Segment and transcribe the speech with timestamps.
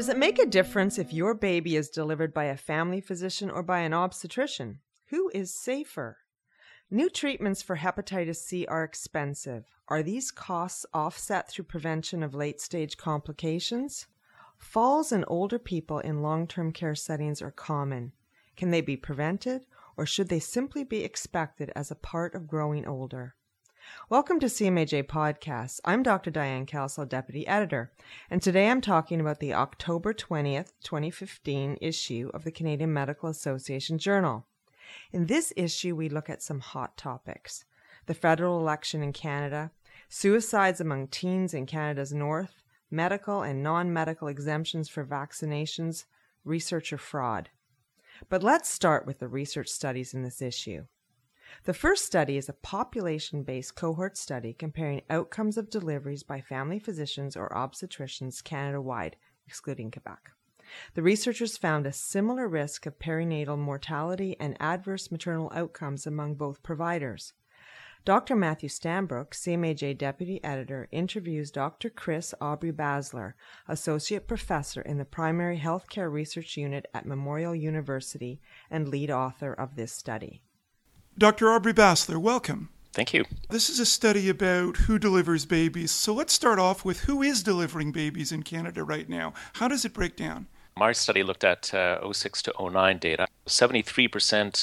[0.00, 3.62] Does it make a difference if your baby is delivered by a family physician or
[3.62, 4.80] by an obstetrician?
[5.08, 6.16] Who is safer?
[6.90, 9.66] New treatments for hepatitis C are expensive.
[9.88, 14.06] Are these costs offset through prevention of late stage complications?
[14.56, 18.12] Falls in older people in long term care settings are common.
[18.56, 19.66] Can they be prevented,
[19.98, 23.34] or should they simply be expected as a part of growing older?
[24.08, 25.80] Welcome to CMAJ Podcasts.
[25.84, 26.30] I'm Dr.
[26.30, 27.92] Diane Kelsall, Deputy Editor,
[28.28, 33.98] and today I'm talking about the October 20th, 2015 issue of the Canadian Medical Association
[33.98, 34.46] Journal.
[35.12, 37.64] In this issue, we look at some hot topics
[38.06, 39.70] the federal election in Canada,
[40.08, 46.04] suicides among teens in Canada's north, medical and non medical exemptions for vaccinations,
[46.44, 47.50] researcher fraud.
[48.28, 50.86] But let's start with the research studies in this issue.
[51.64, 56.78] The first study is a population based cohort study comparing outcomes of deliveries by family
[56.78, 60.30] physicians or obstetricians Canada wide, excluding Quebec.
[60.94, 66.62] The researchers found a similar risk of perinatal mortality and adverse maternal outcomes among both
[66.62, 67.32] providers.
[68.06, 68.34] Dr.
[68.34, 71.90] Matthew Stanbrook, CMAJ Deputy Editor, interviews Dr.
[71.90, 73.34] Chris Aubrey Bassler,
[73.68, 79.76] Associate Professor in the Primary Healthcare Research Unit at Memorial University and lead author of
[79.76, 80.40] this study.
[81.20, 81.52] Dr.
[81.52, 82.70] Aubrey Bassler, welcome.
[82.94, 83.26] Thank you.
[83.50, 85.90] This is a study about who delivers babies.
[85.90, 89.34] So let's start off with who is delivering babies in Canada right now.
[89.56, 90.46] How does it break down?
[90.78, 93.26] My study looked at uh, 06 to 09 data.
[93.46, 94.08] 73%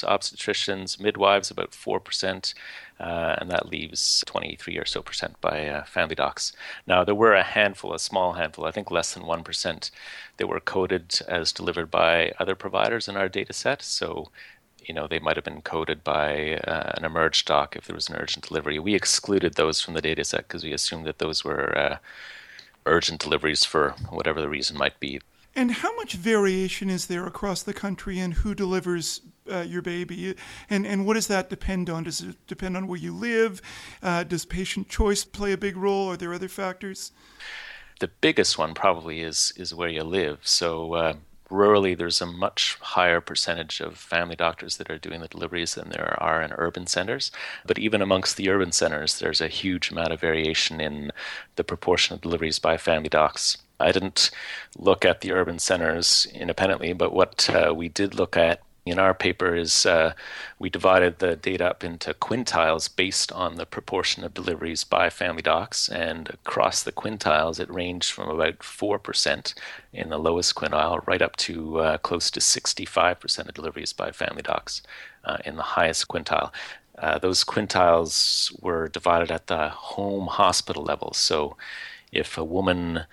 [0.04, 2.54] obstetricians, midwives, about 4%,
[2.98, 6.52] uh, and that leaves 23 or so percent by uh, family docs.
[6.88, 9.90] Now, there were a handful, a small handful, I think less than 1%,
[10.38, 13.80] that were coded as delivered by other providers in our data set.
[13.82, 14.32] So
[14.84, 18.08] you know, they might have been coded by uh, an emerge doc if there was
[18.08, 18.78] an urgent delivery.
[18.78, 21.98] We excluded those from the data set because we assumed that those were uh,
[22.86, 25.20] urgent deliveries for whatever the reason might be.
[25.54, 30.36] And how much variation is there across the country in who delivers uh, your baby?
[30.70, 32.04] And, and what does that depend on?
[32.04, 33.60] Does it depend on where you live?
[34.02, 36.10] Uh, does patient choice play a big role?
[36.10, 37.12] Are there other factors?
[37.98, 40.38] The biggest one probably is is where you live.
[40.42, 41.14] So uh,
[41.50, 45.90] rurally there's a much higher percentage of family doctors that are doing the deliveries than
[45.90, 47.30] there are in urban centers.
[47.66, 51.12] But even amongst the urban centers there's a huge amount of variation in
[51.56, 53.56] the proportion of deliveries by family docs.
[53.80, 54.30] I didn't
[54.76, 59.14] look at the urban centers independently but what uh, we did look at in our
[59.14, 60.12] paper is uh,
[60.58, 65.42] we divided the data up into quintiles based on the proportion of deliveries by family
[65.42, 69.54] docs, and across the quintiles, it ranged from about 4%
[69.92, 74.42] in the lowest quintile right up to uh, close to 65% of deliveries by family
[74.42, 74.82] docs
[75.24, 76.52] uh, in the highest quintile.
[76.98, 81.12] Uh, those quintiles were divided at the home hospital level.
[81.14, 81.56] So
[82.10, 83.04] if a woman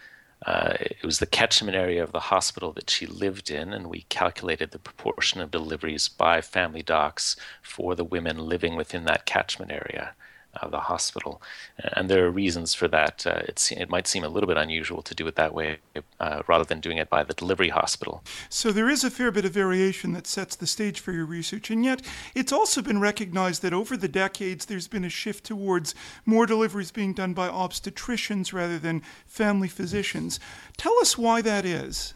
[0.45, 4.05] uh, it was the catchment area of the hospital that she lived in, and we
[4.09, 9.71] calculated the proportion of deliveries by family docs for the women living within that catchment
[9.71, 10.13] area
[10.61, 11.41] of the hospital.
[11.77, 13.25] And there are reasons for that.
[13.25, 15.77] Uh, it might seem a little bit unusual to do it that way
[16.19, 18.23] uh, rather than doing it by the delivery hospital.
[18.49, 21.69] So there is a fair bit of variation that sets the stage for your research.
[21.69, 22.01] And yet,
[22.33, 25.95] it's also been recognized that over the decades, there's been a shift towards
[26.25, 30.39] more deliveries being done by obstetricians rather than family physicians.
[30.77, 32.13] Tell us why that is.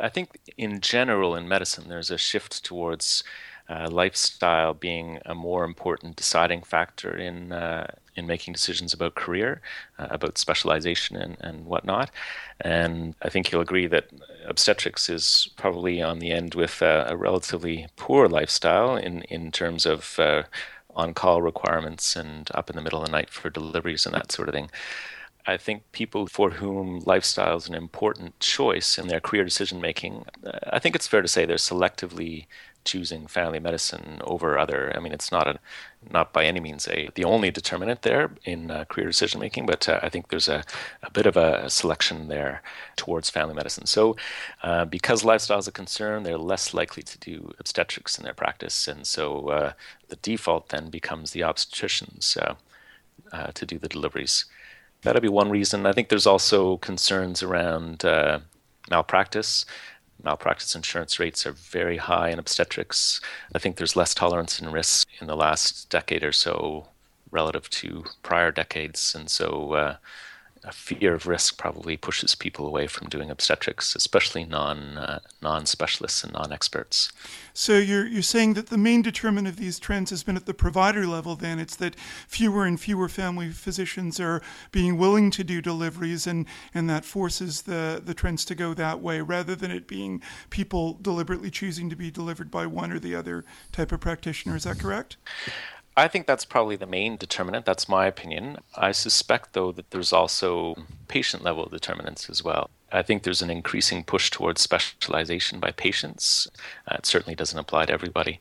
[0.00, 3.22] I think in general in medicine, there's a shift towards
[3.68, 7.86] uh, lifestyle being a more important deciding factor in uh,
[8.16, 9.60] in making decisions about career,
[9.98, 12.10] uh, about specialization and, and whatnot.
[12.60, 14.08] And I think you'll agree that
[14.46, 19.84] obstetrics is probably on the end with a, a relatively poor lifestyle in, in terms
[19.86, 20.44] of uh,
[20.94, 24.30] on call requirements and up in the middle of the night for deliveries and that
[24.30, 24.70] sort of thing.
[25.46, 30.24] I think people for whom lifestyle is an important choice in their career decision making,
[30.46, 32.46] uh, I think it's fair to say they're selectively
[32.84, 34.92] choosing family medicine over other.
[34.94, 35.58] I mean, it's not a
[36.10, 39.88] not by any means a the only determinant there in uh, career decision making, but
[39.88, 40.64] uh, I think there's a,
[41.02, 42.62] a bit of a selection there
[42.96, 43.86] towards family medicine.
[43.86, 44.16] So,
[44.62, 48.86] uh, because lifestyle is a concern, they're less likely to do obstetrics in their practice,
[48.86, 49.72] and so uh,
[50.08, 52.54] the default then becomes the obstetricians uh,
[53.32, 54.44] uh, to do the deliveries.
[55.02, 55.86] That'd be one reason.
[55.86, 58.04] I think there's also concerns around
[58.90, 59.64] malpractice
[60.24, 63.20] malpractice insurance rates are very high in obstetrics.
[63.54, 66.88] I think there's less tolerance and risk in the last decade or so
[67.30, 69.96] relative to prior decades, and so uh,
[70.64, 75.66] a fear of risk probably pushes people away from doing obstetrics, especially non uh, non
[75.66, 77.12] specialists and non experts.
[77.52, 80.54] So you're you're saying that the main determinant of these trends has been at the
[80.54, 81.36] provider level.
[81.36, 81.96] Then it's that
[82.26, 87.62] fewer and fewer family physicians are being willing to do deliveries, and and that forces
[87.62, 91.96] the the trends to go that way, rather than it being people deliberately choosing to
[91.96, 94.56] be delivered by one or the other type of practitioner.
[94.56, 95.16] Is that correct?
[95.96, 97.66] I think that's probably the main determinant.
[97.66, 98.58] That's my opinion.
[98.74, 100.74] I suspect, though, that there's also
[101.06, 102.70] patient level determinants as well.
[102.90, 106.48] I think there's an increasing push towards specialization by patients.
[106.88, 108.40] Uh, it certainly doesn't apply to everybody.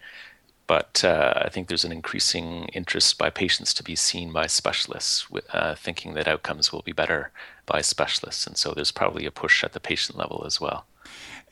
[0.65, 5.27] But uh, I think there's an increasing interest by patients to be seen by specialists,
[5.51, 7.31] uh, thinking that outcomes will be better
[7.65, 8.47] by specialists.
[8.47, 10.85] And so there's probably a push at the patient level as well.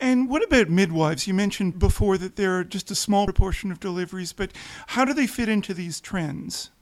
[0.02, 1.28] And what about midwives?
[1.28, 4.50] You mentioned before that they're just a small proportion of deliveries, but
[4.88, 6.72] how do they fit into these trends?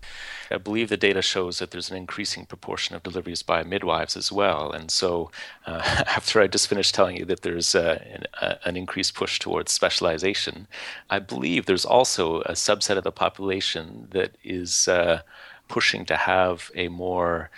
[0.51, 4.33] I believe the data shows that there's an increasing proportion of deliveries by midwives as
[4.33, 4.73] well.
[4.73, 5.31] And so,
[5.67, 5.83] uh,
[6.17, 9.71] after I just finished telling you that there's uh, an, uh, an, increased push towards
[9.71, 10.67] specialization,
[11.11, 15.21] I believe there's also a subset of the population that is uh,
[15.69, 17.51] pushing to have a more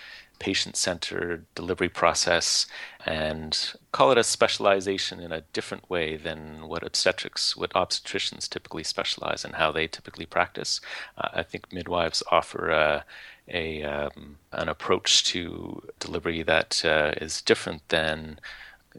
[0.43, 2.67] patient centered delivery process
[3.06, 8.83] and call it a specialization in a different way than what obstetrics, what obstetricians typically
[8.83, 10.81] specialize and how they typically practice.
[11.17, 13.05] Uh, I think midwives offer a,
[13.49, 18.41] a um, an approach to delivery that uh, is different than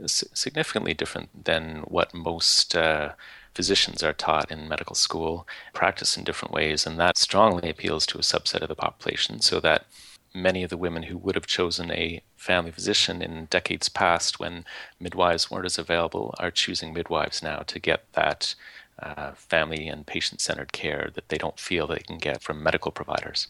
[0.05, 1.63] significantly different than
[1.95, 3.09] what most uh,
[3.53, 8.17] physicians are taught in medical school, practice in different ways, and that strongly appeals to
[8.17, 9.85] a subset of the population so that
[10.33, 14.65] many of the women who would have chosen a family physician in decades past when
[14.99, 18.55] midwives weren't as available are choosing midwives now to get that
[18.99, 22.91] uh, family and patient centered care that they don't feel they can get from medical
[22.91, 23.47] providers.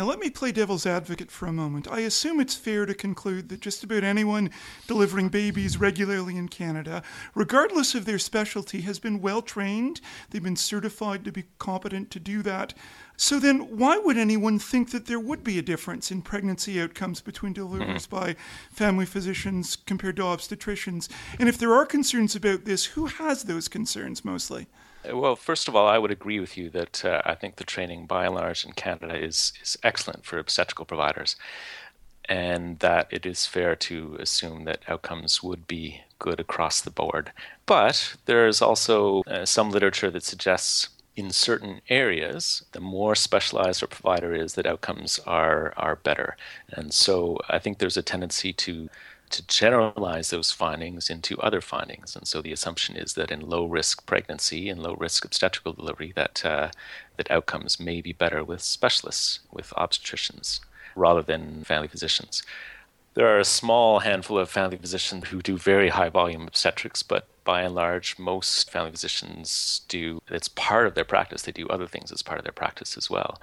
[0.00, 1.86] Now, let me play devil's advocate for a moment.
[1.86, 4.48] I assume it's fair to conclude that just about anyone
[4.86, 7.02] delivering babies regularly in Canada,
[7.34, 10.00] regardless of their specialty, has been well trained.
[10.30, 12.72] They've been certified to be competent to do that.
[13.18, 17.20] So then, why would anyone think that there would be a difference in pregnancy outcomes
[17.20, 18.24] between deliveries mm-hmm.
[18.24, 18.36] by
[18.72, 21.10] family physicians compared to obstetricians?
[21.38, 24.66] And if there are concerns about this, who has those concerns mostly?
[25.04, 28.06] Well, first of all, I would agree with you that uh, I think the training
[28.06, 31.36] by and large in Canada is, is excellent for obstetrical providers,
[32.26, 37.32] and that it is fair to assume that outcomes would be good across the board.
[37.64, 43.82] But there is also uh, some literature that suggests in certain areas, the more specialized
[43.82, 46.36] a provider is, that outcomes are are better.
[46.70, 48.88] And so I think there's a tendency to
[49.30, 52.16] to generalize those findings into other findings.
[52.16, 56.12] And so the assumption is that in low risk pregnancy and low risk obstetrical delivery,
[56.16, 56.70] that uh,
[57.16, 60.60] that outcomes may be better with specialists, with obstetricians,
[60.96, 62.42] rather than family physicians.
[63.14, 67.26] There are a small handful of family physicians who do very high volume obstetrics, but
[67.44, 71.42] by and large, most family physicians do, it's part of their practice.
[71.42, 73.40] They do other things as part of their practice as well.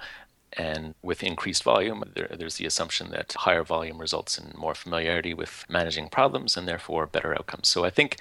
[0.54, 5.34] And with increased volume, there, there's the assumption that higher volume results in more familiarity
[5.34, 7.68] with managing problems and therefore better outcomes.
[7.68, 8.16] So I think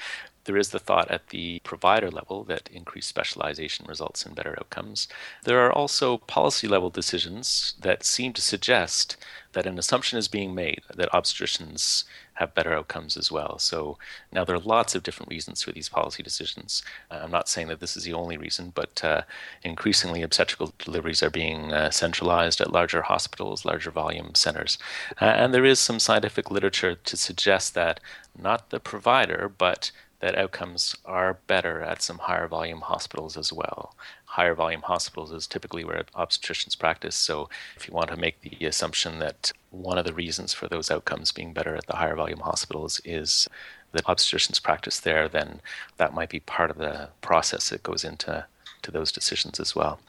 [0.47, 5.07] there is the thought at the provider level that increased specialization results in better outcomes.
[5.43, 9.17] There are also policy level decisions that seem to suggest
[9.51, 12.05] that an assumption is being made that obstetricians
[12.37, 13.57] have better outcomes as well.
[13.57, 13.97] So
[14.31, 16.83] now there are lots of different reasons for these policy decisions.
[17.09, 19.21] Uh, I'm not saying that this is the only reason, but uh,
[19.63, 24.77] increasingly obstetrical deliveries are being uh, centralized at larger hospitals, larger volume centers.
[25.19, 27.99] Uh, and there is some scientific literature to suggest that
[28.39, 33.95] not the provider, but that outcomes are better at some higher volume hospitals as well.
[34.25, 37.15] Higher volume hospitals is typically where obstetricians practice.
[37.15, 40.89] So, if you want to make the assumption that one of the reasons for those
[40.89, 43.47] outcomes being better at the higher volume hospitals is
[43.91, 45.61] that obstetricians practice there, then
[45.97, 48.45] that might be part of the process that goes into
[48.81, 49.99] to those decisions as well.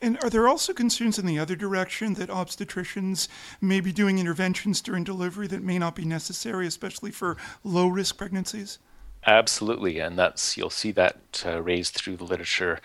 [0.00, 3.28] And are there also concerns in the other direction that obstetricians
[3.60, 8.16] may be doing interventions during delivery that may not be necessary, especially for low risk
[8.16, 8.78] pregnancies?
[9.28, 12.80] Absolutely, and that's you'll see that uh, raised through the literature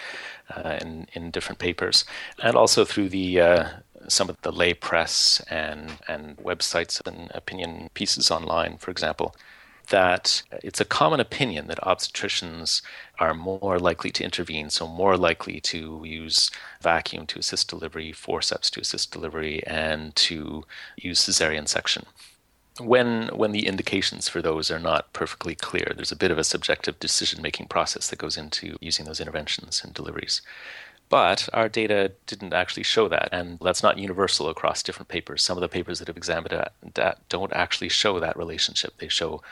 [0.54, 2.04] uh, in in different papers,
[2.42, 3.70] and also through the uh,
[4.10, 9.34] some of the lay press and and websites and opinion pieces online, for example.
[9.90, 12.82] That it's a common opinion that obstetricians
[13.20, 18.70] are more likely to intervene, so more likely to use vacuum to assist delivery, forceps
[18.72, 20.66] to assist delivery, and to
[20.98, 22.06] use cesarean section
[22.80, 26.44] when when the indications for those are not perfectly clear, there's a bit of a
[26.44, 30.42] subjective decision making process that goes into using those interventions and deliveries.
[31.10, 35.44] But our data didn't actually show that, and that's not universal across different papers.
[35.44, 38.98] Some of the papers that have examined that don't actually show that relationship.
[38.98, 39.44] They show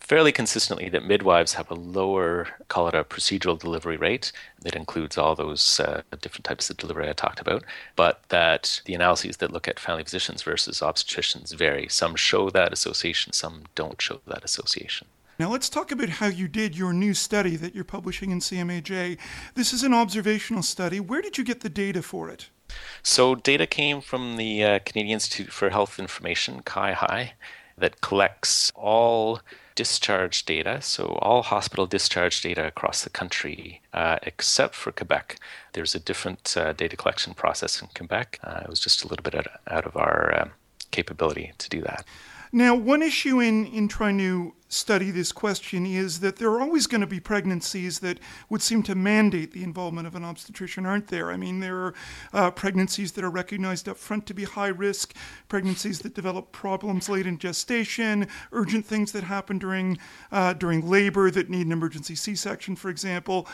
[0.00, 5.16] fairly consistently that midwives have a lower, call it a procedural delivery rate that includes
[5.16, 7.62] all those uh, different types of delivery I talked about,
[7.94, 11.88] but that the analyses that look at family physicians versus obstetricians vary.
[11.88, 15.06] Some show that association, some don't show that association.
[15.38, 19.16] Now let's talk about how you did your new study that you're publishing in CMAJ.
[19.54, 21.00] This is an observational study.
[21.00, 22.50] Where did you get the data for it?
[23.02, 27.30] So, data came from the uh, Canadian Institute for Health Information, CIHI,
[27.78, 29.40] that collects all
[29.80, 35.38] discharge data, so all hospital discharge data across the country, uh, except for Quebec.
[35.72, 38.38] There's a different uh, data collection process in Quebec.
[38.44, 40.50] Uh, it was just a little bit out, out of our um,
[40.90, 42.04] capability to do that.
[42.52, 46.86] Now, one issue in, in trying to study this question is that there are always
[46.86, 51.08] going to be pregnancies that would seem to mandate the involvement of an obstetrician, aren't
[51.08, 51.30] there?
[51.30, 51.94] I mean, there are
[52.32, 55.14] uh, pregnancies that are recognized up front to be high risk,
[55.48, 59.98] pregnancies that develop problems late in gestation, urgent things that happen during
[60.32, 63.46] uh, during labor that need an emergency C-section, for example.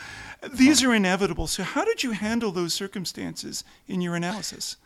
[0.53, 1.47] These are inevitable.
[1.47, 4.77] So, how did you handle those circumstances in your analysis?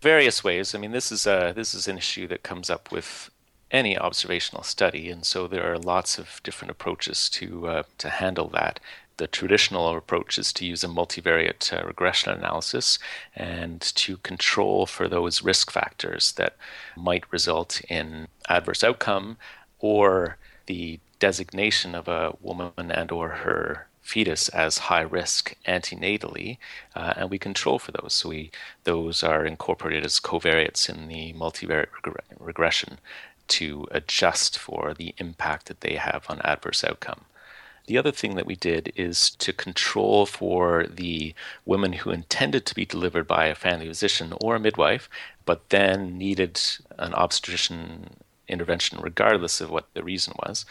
[0.00, 0.74] Various ways.
[0.74, 3.30] I mean, this is a this is an issue that comes up with
[3.70, 8.48] any observational study, and so there are lots of different approaches to uh, to handle
[8.48, 8.80] that.
[9.18, 12.98] The traditional approach is to use a multivariate uh, regression analysis
[13.34, 16.56] and to control for those risk factors that
[16.96, 19.38] might result in adverse outcome
[19.78, 20.36] or
[20.66, 26.58] the designation of a woman and or her fetus as high risk antenatally,
[26.94, 28.14] uh, and we control for those.
[28.14, 28.50] So we
[28.84, 32.98] those are incorporated as covariates in the multivariate reg- regression
[33.48, 37.22] to adjust for the impact that they have on adverse outcome.
[37.86, 41.34] The other thing that we did is to control for the
[41.64, 45.08] women who intended to be delivered by a family physician or a midwife,
[45.44, 46.60] but then needed
[46.98, 48.16] an obstetrician
[48.48, 50.64] intervention regardless of what the reason was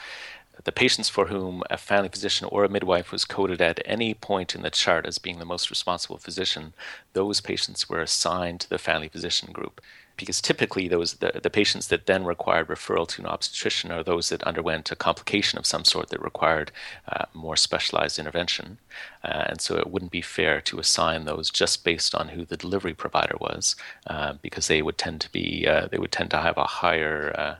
[0.63, 4.55] the patients for whom a family physician or a midwife was coded at any point
[4.55, 6.73] in the chart as being the most responsible physician,
[7.13, 9.81] those patients were assigned to the family physician group.
[10.17, 14.29] Because typically, those the, the patients that then required referral to an obstetrician are those
[14.29, 16.71] that underwent a complication of some sort that required
[17.11, 18.77] uh, more specialized intervention,
[19.25, 22.55] uh, and so it wouldn't be fair to assign those just based on who the
[22.55, 23.75] delivery provider was,
[24.07, 27.35] uh, because they would tend to be uh, they would tend to have a higher
[27.37, 27.55] uh,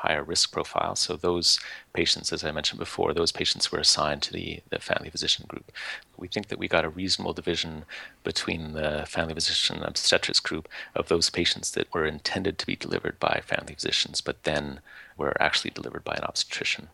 [0.00, 0.96] higher risk profile.
[0.96, 1.60] So those
[1.92, 5.70] patients, as I mentioned before, those patients were assigned to the, the family physician group.
[6.16, 7.84] We think that we got a reasonable division
[8.24, 12.76] between the family physician and obstetrics group of those patients that were intended to be
[12.76, 14.80] delivered by family physicians, but then
[15.18, 16.88] were actually delivered by an obstetrician.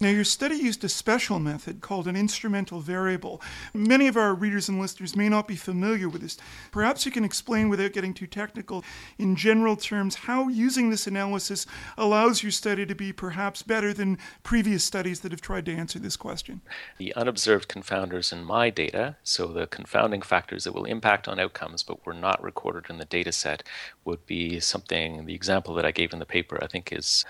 [0.00, 3.42] Now, your study used a special method called an instrumental variable.
[3.74, 6.36] Many of our readers and listeners may not be familiar with this.
[6.70, 8.84] Perhaps you can explain, without getting too technical,
[9.18, 14.18] in general terms, how using this analysis allows your study to be perhaps better than
[14.44, 16.60] previous studies that have tried to answer this question.
[16.98, 21.82] The unobserved confounders in my data, so the confounding factors that will impact on outcomes
[21.82, 23.64] but were not recorded in the data set,
[24.04, 27.24] would be something, the example that I gave in the paper, I think, is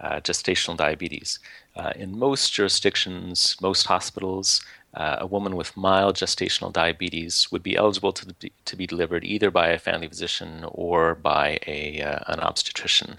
[0.00, 1.38] uh, gestational diabetes.
[1.76, 4.62] Uh, in most jurisdictions, most hospitals,
[4.94, 9.24] uh, a woman with mild gestational diabetes would be eligible to, be, to be delivered
[9.24, 13.18] either by a family physician or by a, uh, an obstetrician,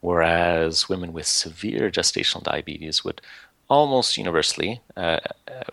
[0.00, 3.20] whereas women with severe gestational diabetes would
[3.68, 5.20] almost universally, uh,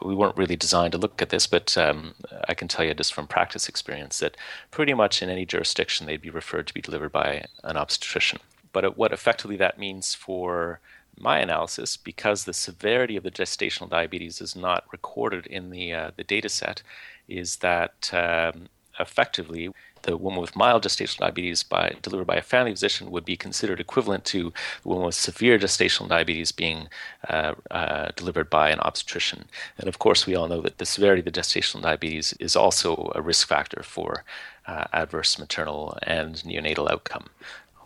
[0.04, 2.14] we weren't really designed to look at this, but um,
[2.48, 4.38] I can tell you just from practice experience that
[4.70, 8.40] pretty much in any jurisdiction they'd be referred to be delivered by an obstetrician.
[8.72, 10.80] But what effectively that means for
[11.18, 16.12] my analysis, because the severity of the gestational diabetes is not recorded in the uh,
[16.16, 16.82] the data set,
[17.28, 18.70] is that um,
[19.00, 19.70] effectively
[20.04, 23.80] the woman with mild gestational diabetes by delivered by a family physician would be considered
[23.80, 26.88] equivalent to the woman with severe gestational diabetes being
[27.30, 29.46] uh, uh, delivered by an obstetrician.
[29.78, 33.12] And of course, we all know that the severity of the gestational diabetes is also
[33.16, 34.24] a risk factor for
[34.66, 37.28] uh, adverse maternal and neonatal outcome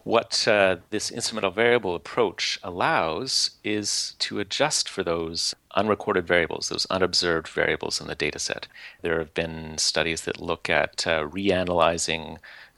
[0.03, 6.87] what uh, this instrumental variable approach allows is to adjust for those unrecorded variables, those
[6.89, 8.67] unobserved variables in the data set.
[9.01, 12.37] There have been studies that look at uh, reanalyzing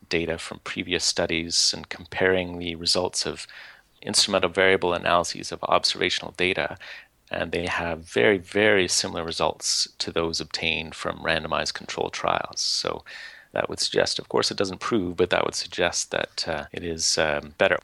[0.10, 3.48] data from previous studies and comparing the results of
[4.02, 6.78] instrumental variable analyses of observational data.
[7.32, 12.60] And they have very, very similar results to those obtained from randomized control trials.
[12.60, 13.04] So
[13.54, 16.84] that would suggest, of course, it doesn't prove, but that would suggest that uh, it
[16.84, 17.78] is um, better.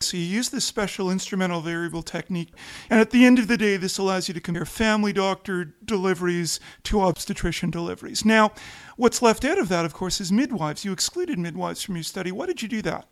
[0.00, 2.50] So you use this special instrumental variable technique,
[2.90, 6.60] and at the end of the day, this allows you to compare family doctor deliveries
[6.84, 8.24] to obstetrician deliveries.
[8.24, 8.52] Now,
[8.96, 10.84] what's left out of that, of course, is midwives.
[10.84, 12.30] You excluded midwives from your study.
[12.30, 13.08] Why did you do that?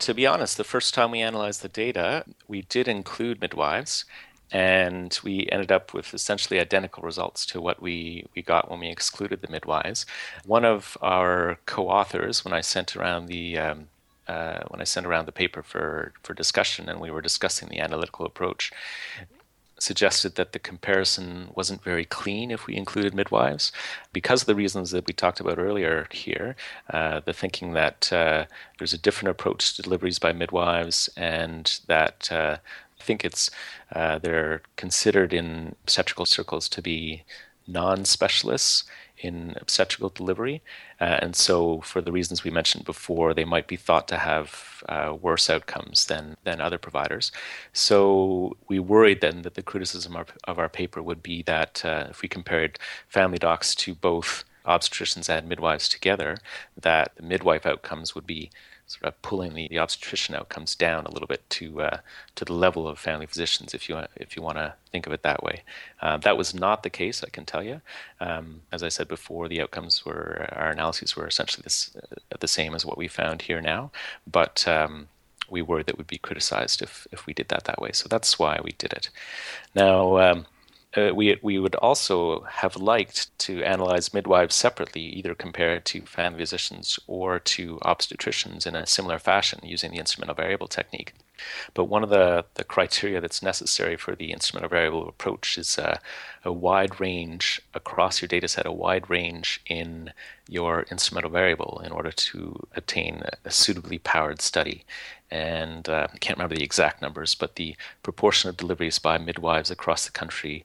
[0.00, 4.04] To be honest, the first time we analyzed the data, we did include midwives,
[4.52, 8.88] and we ended up with essentially identical results to what we, we got when we
[8.88, 10.06] excluded the midwives.
[10.44, 13.88] One of our co-authors, when I sent around the um,
[14.28, 17.80] uh, when I sent around the paper for for discussion, and we were discussing the
[17.80, 18.70] analytical approach,
[19.80, 23.72] suggested that the comparison wasn't very clean if we included midwives
[24.12, 26.54] because of the reasons that we talked about earlier here.
[26.90, 28.44] Uh, the thinking that uh,
[28.78, 32.56] there's a different approach to deliveries by midwives and that uh,
[33.00, 33.50] I think it's
[33.94, 37.24] uh, they're considered in obstetrical circles to be
[37.66, 38.84] non-specialists
[39.18, 40.62] in obstetrical delivery.
[41.00, 44.82] Uh, and so, for the reasons we mentioned before, they might be thought to have
[44.88, 47.30] uh, worse outcomes than, than other providers.
[47.72, 52.06] So, we worried then that the criticism of, of our paper would be that uh,
[52.10, 52.78] if we compared
[53.08, 56.36] family docs to both obstetricians and midwives together,
[56.80, 58.50] that the midwife outcomes would be
[58.90, 61.98] sort of pulling the, the obstetrician outcomes down a little bit to uh,
[62.34, 65.22] to the level of family physicians, if you if you want to think of it
[65.22, 65.62] that way.
[66.02, 67.80] Uh, that was not the case, I can tell you.
[68.20, 72.48] Um, as I said before, the outcomes were our analyses were essentially this, uh, the
[72.48, 73.92] same as what we found here now,
[74.26, 75.06] but um,
[75.48, 77.92] we worried that would be criticized if if we did that that way.
[77.92, 79.08] So that's why we did it.
[79.72, 80.18] Now.
[80.18, 80.46] Um,
[80.96, 86.40] uh, we we would also have liked to analyze midwives separately, either compared to family
[86.40, 91.14] physicians or to obstetricians in a similar fashion using the instrumental variable technique.
[91.74, 95.98] But one of the, the criteria that's necessary for the instrumental variable approach is uh,
[96.44, 100.12] a wide range across your data set, a wide range in
[100.48, 104.84] your instrumental variable in order to attain a suitably powered study.
[105.30, 109.70] And uh, I can't remember the exact numbers, but the proportion of deliveries by midwives
[109.70, 110.64] across the country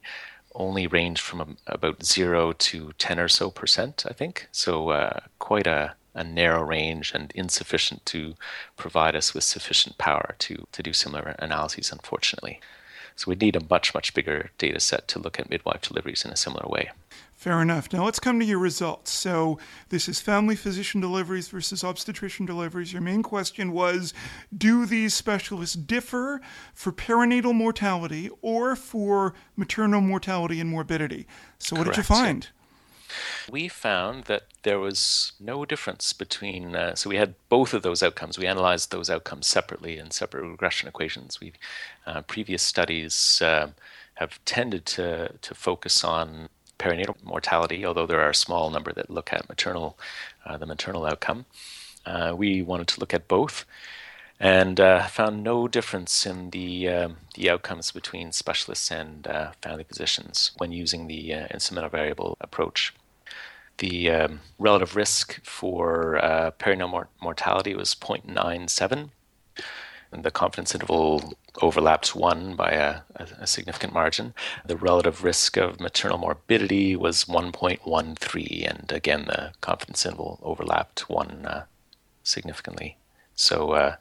[0.56, 4.48] only ranged from about zero to 10 or so percent, I think.
[4.52, 8.34] So uh, quite a a narrow range and insufficient to
[8.76, 12.60] provide us with sufficient power to, to do similar analyses, unfortunately.
[13.14, 16.30] So we'd need a much, much bigger data set to look at midwife deliveries in
[16.30, 16.90] a similar way.
[17.34, 17.92] Fair enough.
[17.92, 19.10] Now let's come to your results.
[19.10, 19.58] So
[19.90, 22.92] this is family physician deliveries versus obstetrician deliveries.
[22.94, 24.14] Your main question was
[24.56, 26.40] do these specialists differ
[26.74, 31.26] for perinatal mortality or for maternal mortality and morbidity?
[31.58, 31.96] So what Correct.
[31.96, 32.48] did you find?
[33.50, 38.02] We found that there was no difference between, uh, so we had both of those
[38.02, 38.38] outcomes.
[38.38, 41.40] We analyzed those outcomes separately in separate regression equations.
[41.40, 41.52] We
[42.06, 43.68] uh, previous studies uh,
[44.14, 49.10] have tended to to focus on perinatal mortality, although there are a small number that
[49.10, 49.98] look at maternal,
[50.44, 51.46] uh, the maternal outcome.
[52.04, 53.64] Uh, we wanted to look at both
[54.38, 59.84] and uh, found no difference in the um, the outcomes between specialists and uh, family
[59.84, 62.94] physicians when using the uh, instrumental variable approach.
[63.78, 69.10] The um, relative risk for uh, perinatal mor- mortality was 0.97,
[70.12, 74.32] and the confidence interval overlaps one by a, a, a, significant margin.
[74.64, 81.44] The relative risk of maternal morbidity was 1.13, and again, the confidence interval overlapped one
[81.44, 81.64] uh,
[82.22, 82.96] significantly.
[83.34, 83.96] So, uh,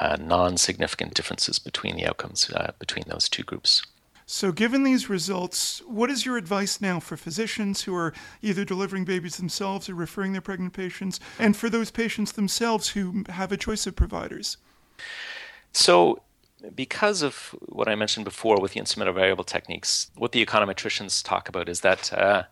[0.00, 3.82] uh, non significant differences between the outcomes uh, between those two groups.
[4.26, 9.04] So, given these results, what is your advice now for physicians who are either delivering
[9.04, 13.56] babies themselves or referring their pregnant patients, and for those patients themselves who have a
[13.56, 14.56] choice of providers?
[15.72, 16.22] So,
[16.74, 21.48] because of what I mentioned before with the instrumental variable techniques, what the econometricians talk
[21.48, 22.44] about is that uh,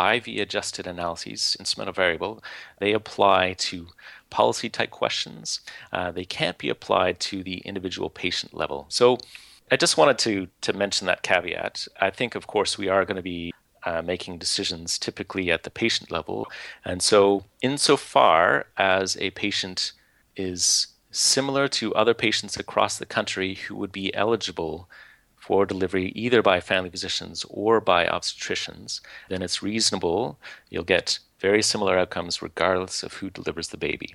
[0.00, 2.42] IV adjusted analyses, instrumental variable,
[2.78, 3.88] they apply to
[4.30, 5.60] policy type questions.
[5.92, 8.86] Uh, they can't be applied to the individual patient level.
[8.88, 9.18] So
[9.70, 11.88] I just wanted to, to mention that caveat.
[12.00, 13.52] I think, of course, we are going to be
[13.84, 16.48] uh, making decisions typically at the patient level.
[16.84, 19.92] And so, insofar as a patient
[20.36, 24.88] is similar to other patients across the country who would be eligible
[25.36, 30.38] for delivery either by family physicians or by obstetricians, then it's reasonable.
[30.68, 34.14] You'll get very similar outcomes regardless of who delivers the baby.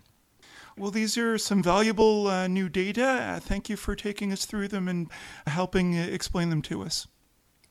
[0.77, 3.05] Well, these are some valuable uh, new data.
[3.05, 5.09] Uh, thank you for taking us through them and
[5.45, 7.07] helping uh, explain them to us.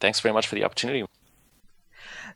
[0.00, 1.04] Thanks very much for the opportunity.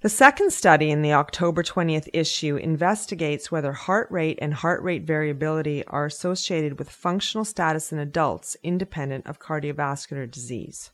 [0.00, 5.05] The second study in the October 20th issue investigates whether heart rate and heart rate
[5.05, 10.90] variability are associated with functional status in adults independent of cardiovascular disease.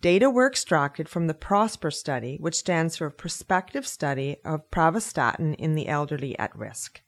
[0.00, 5.74] Data were extracted from the PROSPER study, which stands for Prospective Study of Pravastatin in
[5.74, 7.02] the Elderly at Risk.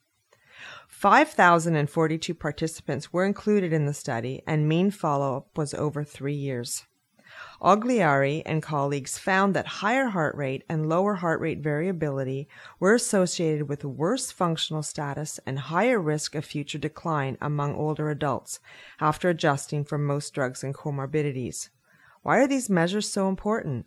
[0.89, 6.85] 5,042 participants were included in the study, and mean follow up was over three years.
[7.63, 12.49] Ogliari and colleagues found that higher heart rate and lower heart rate variability
[12.79, 18.61] were associated with worse functional status and higher risk of future decline among older adults
[19.01, 21.71] after adjusting for most drugs and comorbidities.
[22.23, 23.87] Why are these measures so important?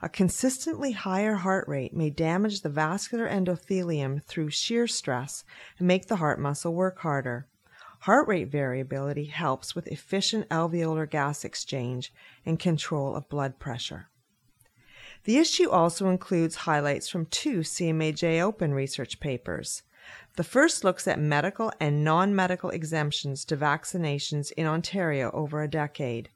[0.00, 5.44] A consistently higher heart rate may damage the vascular endothelium through shear stress
[5.78, 7.48] and make the heart muscle work harder.
[8.00, 12.12] Heart rate variability helps with efficient alveolar gas exchange
[12.44, 14.08] and control of blood pressure.
[15.24, 19.82] The issue also includes highlights from two CMAJ Open research papers.
[20.36, 25.68] The first looks at medical and non medical exemptions to vaccinations in Ontario over a
[25.68, 26.30] decade.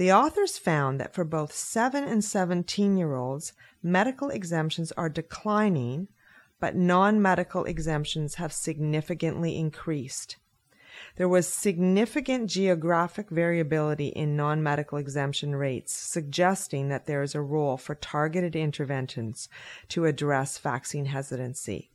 [0.00, 6.08] The authors found that for both 7 and 17 year olds, medical exemptions are declining,
[6.58, 10.36] but non medical exemptions have significantly increased.
[11.16, 17.42] There was significant geographic variability in non medical exemption rates, suggesting that there is a
[17.42, 19.50] role for targeted interventions
[19.90, 21.90] to address vaccine hesitancy.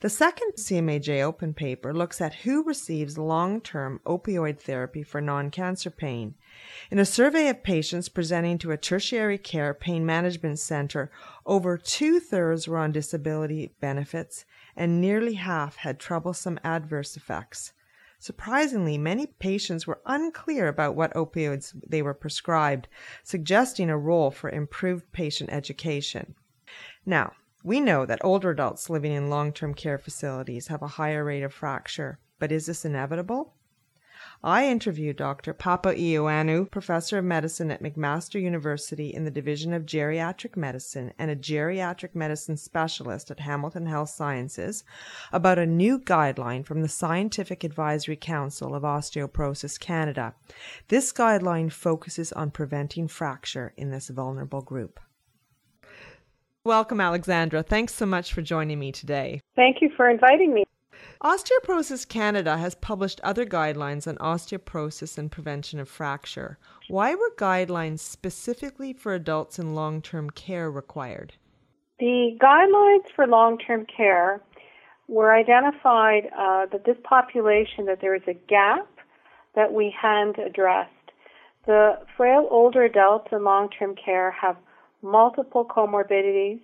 [0.00, 5.50] The second CMAJ Open paper looks at who receives long term opioid therapy for non
[5.50, 6.36] cancer pain.
[6.88, 11.10] In a survey of patients presenting to a tertiary care pain management center,
[11.44, 14.44] over two thirds were on disability benefits
[14.76, 17.72] and nearly half had troublesome adverse effects.
[18.20, 22.86] Surprisingly, many patients were unclear about what opioids they were prescribed,
[23.24, 26.36] suggesting a role for improved patient education.
[27.04, 27.32] Now,
[27.68, 31.42] we know that older adults living in long term care facilities have a higher rate
[31.42, 33.52] of fracture, but is this inevitable?
[34.42, 35.52] I interviewed Dr.
[35.52, 41.36] Papaioannou, professor of medicine at McMaster University in the Division of Geriatric Medicine and a
[41.36, 44.82] geriatric medicine specialist at Hamilton Health Sciences,
[45.30, 50.34] about a new guideline from the Scientific Advisory Council of Osteoporosis Canada.
[50.88, 55.00] This guideline focuses on preventing fracture in this vulnerable group.
[56.68, 57.62] Welcome, Alexandra.
[57.62, 59.40] Thanks so much for joining me today.
[59.56, 60.64] Thank you for inviting me.
[61.24, 66.58] Osteoporosis Canada has published other guidelines on osteoporosis and prevention of fracture.
[66.88, 71.32] Why were guidelines specifically for adults in long term care required?
[72.00, 74.42] The guidelines for long term care
[75.08, 78.90] were identified uh, that this population, that there is a gap
[79.54, 80.92] that we hadn't addressed.
[81.64, 84.58] The frail older adults in long term care have
[85.02, 86.60] multiple comorbidities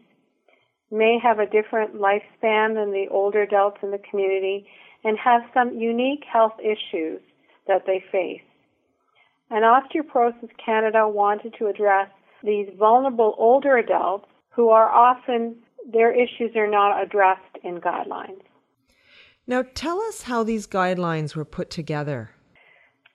[0.91, 4.67] may have a different lifespan than the older adults in the community
[5.03, 7.21] and have some unique health issues
[7.67, 8.43] that they face.
[9.51, 12.09] And Osteoporosis Canada wanted to address
[12.43, 15.57] these vulnerable older adults who are often,
[15.93, 18.41] their issues are not addressed in guidelines.
[19.47, 22.31] Now, tell us how these guidelines were put together.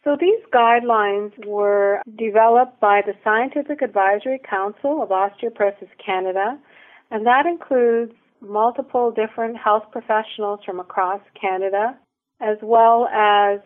[0.04, 6.58] So, these guidelines were developed by the Scientific Advisory Council of Osteoporosis Canada
[7.12, 11.98] and that includes multiple different health professionals from across Canada,
[12.40, 13.60] as well as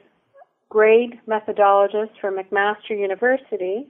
[0.69, 3.87] grade methodologists from McMaster University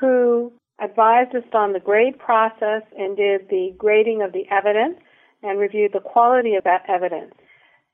[0.00, 4.98] who advised us on the grade process and did the grading of the evidence
[5.42, 7.32] and reviewed the quality of that evidence.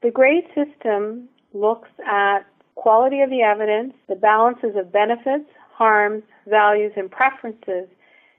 [0.03, 6.93] The grade system looks at quality of the evidence, the balances of benefits, harms, values,
[6.97, 7.89] and preferences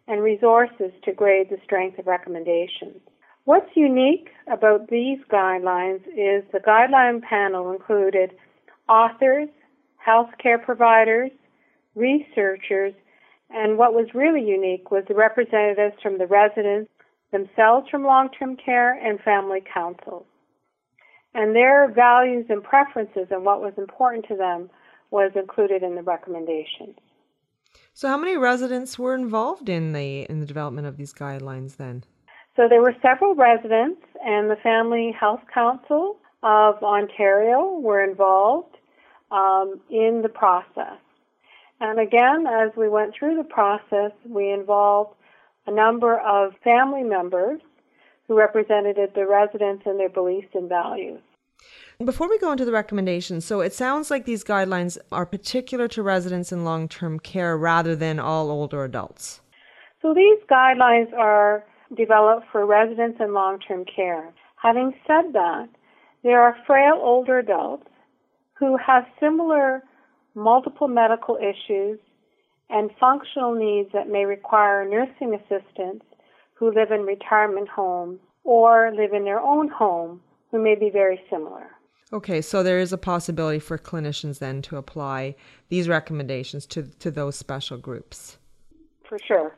[0.08, 3.00] and resources to grade the strength of recommendations.
[3.46, 8.32] What's unique about these guidelines is the guideline panel included
[8.88, 9.50] authors,
[10.06, 11.32] healthcare providers,
[11.96, 12.94] researchers,
[13.50, 16.90] and what was really unique was the representatives from the residents
[17.32, 20.26] themselves from long-term care and family councils.
[21.34, 24.70] And their values and preferences and what was important to them
[25.12, 26.98] was included in the recommendations.
[27.94, 32.04] So, how many residents were involved in the in the development of these guidelines then?
[32.56, 38.76] So there were several residents, and the Family Health Council of Ontario were involved
[39.32, 41.00] um, in the process.
[41.80, 45.16] And again, as we went through the process, we involved
[45.66, 47.62] a number of family members
[48.32, 51.20] who represented the residents and their beliefs and values.
[52.02, 56.02] Before we go into the recommendations, so it sounds like these guidelines are particular to
[56.02, 59.42] residents in long term care rather than all older adults.
[60.02, 61.66] So these guidelines are
[61.98, 64.34] developed for residents in long term care.
[64.56, 65.68] Having said that,
[66.24, 67.90] there are frail older adults
[68.58, 69.84] who have similar
[70.36, 72.00] multiple medical issues
[72.70, 76.04] and functional needs that may require nursing assistance
[76.62, 80.22] who live in retirement homes or live in their own home
[80.52, 81.66] who may be very similar.
[82.14, 85.34] Okay, so there is a possibility for clinicians then to apply
[85.70, 88.38] these recommendations to, to those special groups.
[89.10, 89.56] For sure.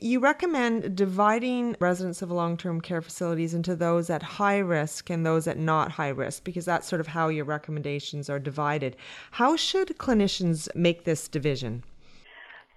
[0.00, 5.26] You recommend dividing residents of long term care facilities into those at high risk and
[5.26, 8.96] those at not high risk because that's sort of how your recommendations are divided.
[9.32, 11.82] How should clinicians make this division?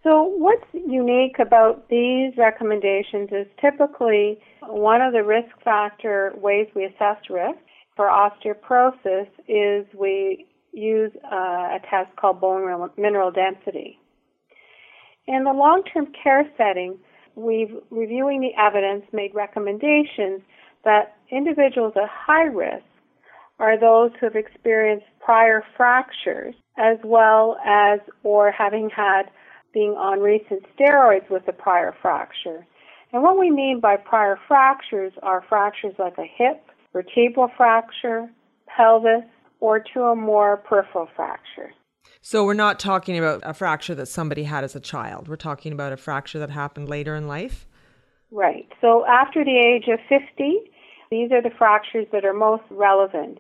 [0.04, 6.86] So, what's unique about these recommendations is typically one of the risk factor ways we
[6.86, 7.60] assess risk
[7.96, 11.36] for osteoporosis is we use uh,
[11.76, 14.00] a test called bone mineral density.
[15.28, 16.98] In the long term care setting,
[17.36, 20.42] we've reviewing the evidence made recommendations
[20.84, 22.84] that individuals at high risk
[23.60, 29.24] are those who have experienced prior fractures as well as or having had
[29.74, 32.66] being on recent steroids with a prior fracture.
[33.14, 38.30] And what we mean by prior fractures are fractures like a hip, vertebral fracture,
[38.68, 39.24] pelvis,
[39.60, 41.74] or two or more peripheral fractures.
[42.22, 45.28] So we're not talking about a fracture that somebody had as a child.
[45.28, 47.68] We're talking about a fracture that happened later in life.
[48.32, 48.68] Right.
[48.80, 50.72] So after the age of 50,
[51.10, 53.40] these are the fractures that are most relevant.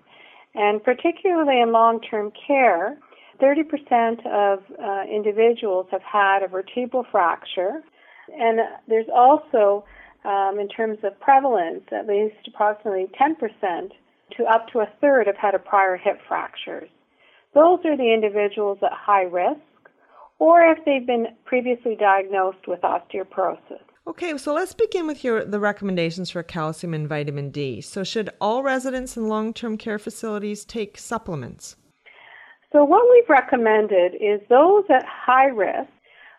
[0.54, 2.98] And particularly in long term care,
[3.42, 7.82] 30% of uh, individuals have had a vertebral fracture.
[8.38, 9.84] And there's also,
[10.24, 13.92] um, in terms of prevalence, at least approximately 10%
[14.38, 16.90] to up to a third have had a prior hip fractures.
[17.54, 19.60] Those are the individuals at high risk
[20.40, 23.82] or if they've been previously diagnosed with osteoporosis.
[24.08, 27.80] Okay, so let's begin with your the recommendations for calcium and vitamin D.
[27.82, 31.76] So should all residents in long-term care facilities take supplements?
[32.72, 35.90] So what we've recommended is those at high risk,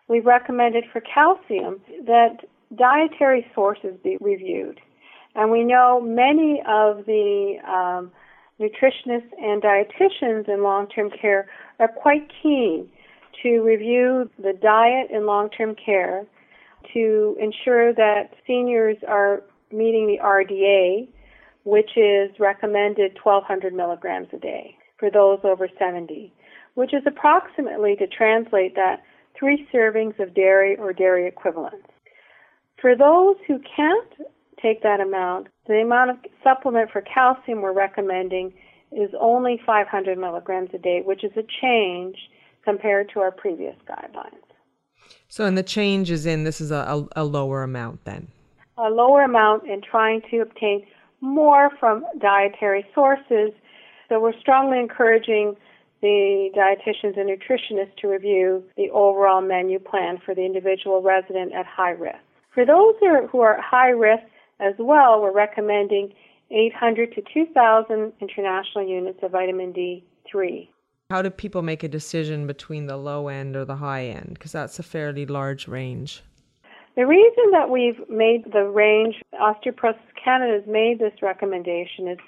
[0.09, 2.39] we've recommended for calcium that
[2.75, 4.81] dietary sources be reviewed.
[5.35, 8.11] And we know many of the um,
[8.59, 12.89] nutritionists and dietitians in long-term care are quite keen
[13.43, 16.25] to review the diet in long-term care
[16.95, 21.09] to ensure that seniors are meeting the RDA,
[21.65, 26.33] which is recommended 1200 milligrams a day for those over 70,
[26.75, 29.03] which is approximately to translate that
[29.37, 31.89] three servings of dairy or dairy equivalents.
[32.81, 34.29] For those who can't
[34.63, 38.53] take that amount, the amount of supplement for calcium we're recommending
[38.93, 42.15] is only 500 milligrams a day, which is a change
[42.65, 44.39] compared to our previous guidelines.
[45.27, 46.77] So, and the change is in this is a,
[47.17, 48.29] a, a lower amount then?
[48.79, 50.87] A lower amount in trying to obtain
[51.21, 53.51] more from dietary sources.
[54.13, 55.57] So, we're strongly encouraging
[56.03, 61.65] the dietitians and nutritionists to review the overall menu plan for the individual resident at
[61.65, 62.19] high risk.
[62.53, 64.25] For those who are at high risk
[64.61, 66.13] as well, we're recommending
[66.51, 70.69] 800 to 2,000 international units of vitamin D3.
[71.09, 74.35] How do people make a decision between the low end or the high end?
[74.35, 76.23] Because that's a fairly large range.
[76.97, 82.19] The reason that we've made the range, Osteoporosis Canada has made this recommendation is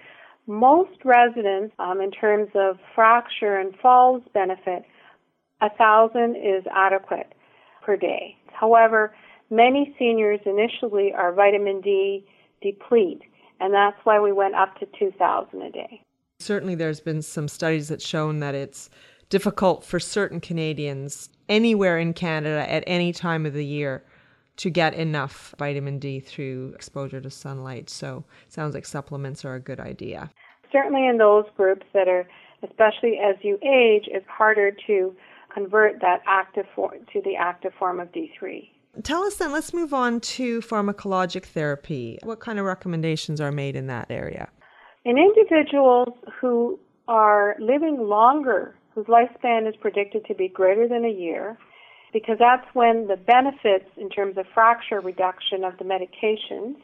[0.47, 4.85] most residents, um, in terms of fracture and falls benefit,
[5.61, 7.33] a thousand is adequate
[7.85, 8.37] per day.
[8.53, 9.15] However,
[9.51, 12.27] many seniors initially are vitamin D
[12.63, 13.23] deplete
[13.61, 16.03] and that's why we went up to 2000 a day.
[16.39, 18.91] Certainly there's been some studies that shown that it's
[19.31, 24.05] difficult for certain Canadians anywhere in Canada at any time of the year
[24.57, 27.91] to get enough vitamin D through exposure to sunlight.
[27.91, 30.31] So sounds like supplements are a good idea.
[30.73, 32.27] Certainly in those groups that are
[32.63, 35.15] especially as you age it's harder to
[35.53, 38.69] convert that active form to the active form of D3.
[39.03, 42.19] Tell us then, let's move on to pharmacologic therapy.
[42.23, 44.49] What kind of recommendations are made in that area?
[45.05, 51.11] In individuals who are living longer, whose lifespan is predicted to be greater than a
[51.11, 51.59] year,
[52.15, 56.77] because that's when the benefits in terms of fracture reduction of the medications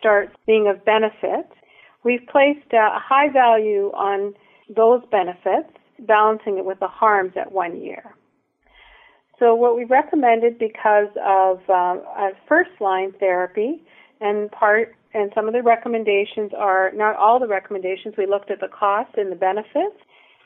[0.00, 1.46] start being of benefit.
[2.02, 4.34] We've placed a high value on
[4.74, 5.68] those benefits,
[6.00, 8.14] balancing it with the harms at one year.
[9.38, 13.82] So what we recommended because of uh, a first line therapy
[14.20, 18.14] and part and some of the recommendations are not all the recommendations.
[18.16, 19.96] We looked at the cost and the benefits.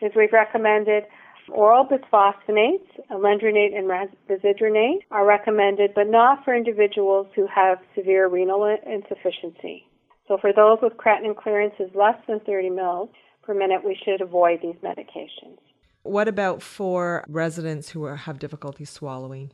[0.01, 1.05] Is we've recommended
[1.53, 3.89] oral bisphosphonates, alendronate and
[4.29, 9.87] risedronate are recommended, but not for individuals who have severe renal insufficiency.
[10.29, 13.11] So for those with creatinine clearances less than 30 mils
[13.43, 15.59] per minute, we should avoid these medications.
[16.05, 19.53] What about for residents who are, have difficulty swallowing?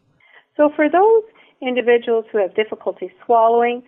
[0.57, 1.23] So, for those
[1.61, 3.83] individuals who have difficulty swallowing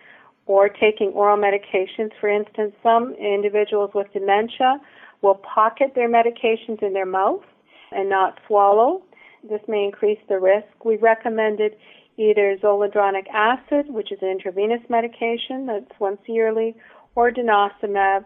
[0.45, 4.79] or taking oral medications, for instance, some individuals with dementia
[5.21, 7.43] will pocket their medications in their mouth
[7.91, 9.03] and not swallow.
[9.47, 10.85] This may increase the risk.
[10.85, 11.75] We recommended
[12.17, 16.75] either zoledronic acid, which is an intravenous medication that's once yearly,
[17.15, 18.25] or denosumab,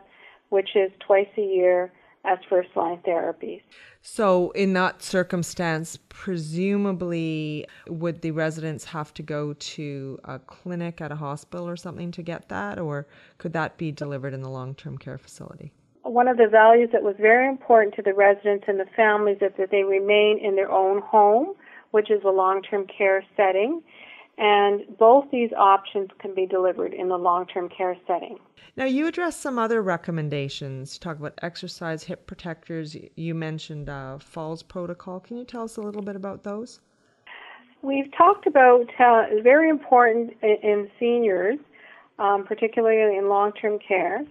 [0.50, 1.92] which is twice a year
[2.26, 3.62] as first line therapies.
[4.02, 11.12] So, in that circumstance, presumably, would the residents have to go to a clinic at
[11.12, 14.76] a hospital or something to get that, or could that be delivered in the long
[14.76, 15.72] term care facility?
[16.06, 19.52] One of the values that was very important to the residents and the families is
[19.58, 21.56] that they remain in their own home,
[21.92, 23.82] which is a long term care setting.
[24.38, 28.38] And both these options can be delivered in the long term care setting.
[28.78, 31.00] Now, you addressed some other recommendations.
[31.00, 32.96] Talk about exercise, hip protectors.
[33.16, 35.22] You mentioned uh, falls protocol.
[35.22, 36.82] Can you tell us a little bit about those?
[37.82, 41.58] We've talked about uh, very important in, in seniors,
[42.20, 44.24] um, particularly in long term care,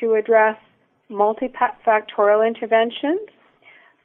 [0.00, 0.56] to address
[1.10, 3.28] multifactorial interventions.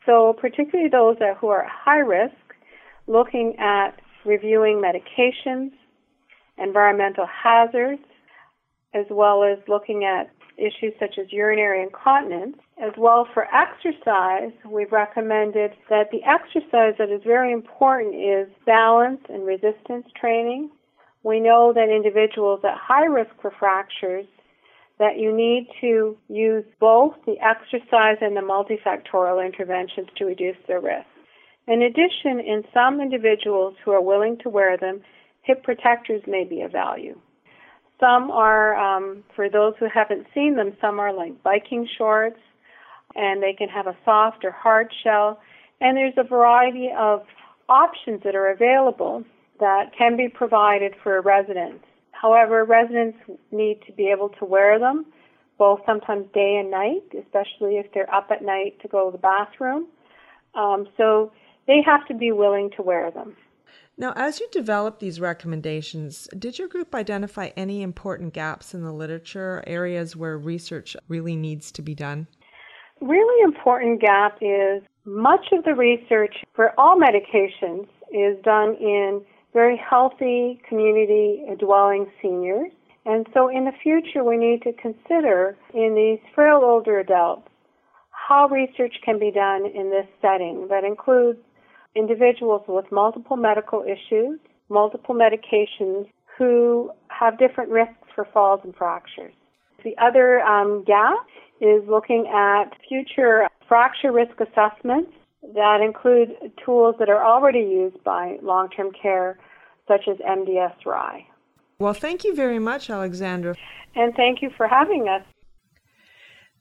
[0.06, 2.34] So, particularly those that, who are at high risk,
[3.08, 5.72] looking at reviewing medications,
[6.58, 8.02] environmental hazards,
[8.94, 12.58] as well as looking at issues such as urinary incontinence.
[12.82, 19.22] As well for exercise, we've recommended that the exercise that is very important is balance
[19.30, 20.70] and resistance training.
[21.24, 24.26] We know that individuals at high risk for fractures
[25.00, 30.82] that you need to use both the exercise and the multifactorial interventions to reduce their
[30.82, 31.08] risk.
[31.68, 35.02] In addition, in some individuals who are willing to wear them,
[35.44, 37.18] hip protectors may be of value.
[38.00, 42.40] Some are, um, for those who haven't seen them, some are like biking shorts,
[43.16, 45.40] and they can have a soft or hard shell.
[45.82, 47.22] And there's a variety of
[47.68, 49.24] options that are available
[49.60, 51.84] that can be provided for residents.
[52.22, 53.18] However, residents
[53.52, 55.06] need to be able to wear them
[55.58, 59.22] both sometimes day and night, especially if they're up at night to go to the
[59.22, 59.88] bathroom.
[60.56, 61.32] Um, so
[61.68, 63.36] they have to be willing to wear them.
[63.98, 68.94] Now, as you developed these recommendations, did your group identify any important gaps in the
[68.94, 72.28] literature, areas where research really needs to be done?
[73.02, 79.22] Really important gap is much of the research for all medications is done in
[79.54, 82.72] very healthy community dwelling seniors.
[83.06, 87.48] And so in the future, we need to consider in these frail older adults
[88.12, 91.40] how research can be done in this setting that includes
[91.96, 96.08] individuals with multiple medical issues, multiple medications,
[96.38, 99.34] who have different risks for falls and fractures.
[99.84, 101.26] The other um, gap
[101.60, 106.30] is looking at future fracture risk assessments that include
[106.64, 109.40] tools that are already used by long term care,
[109.88, 111.28] such as MDS-RI.
[111.80, 113.56] Well, thank you very much, Alexandra.
[113.96, 115.24] And thank you for having us.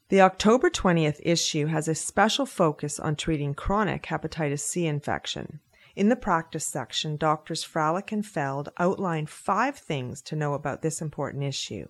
[0.09, 5.59] The October 20th issue has a special focus on treating chronic hepatitis C infection.
[5.95, 11.01] In the practice section, doctors Fralick and Feld outline five things to know about this
[11.01, 11.87] important issue.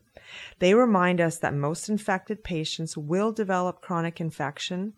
[0.57, 4.95] They remind us that most infected patients will develop chronic infection,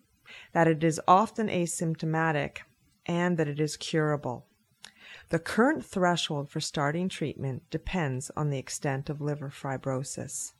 [0.53, 2.59] that it is often asymptomatic,
[3.05, 4.45] and that it is curable.
[5.29, 10.53] The current threshold for starting treatment depends on the extent of liver fibrosis.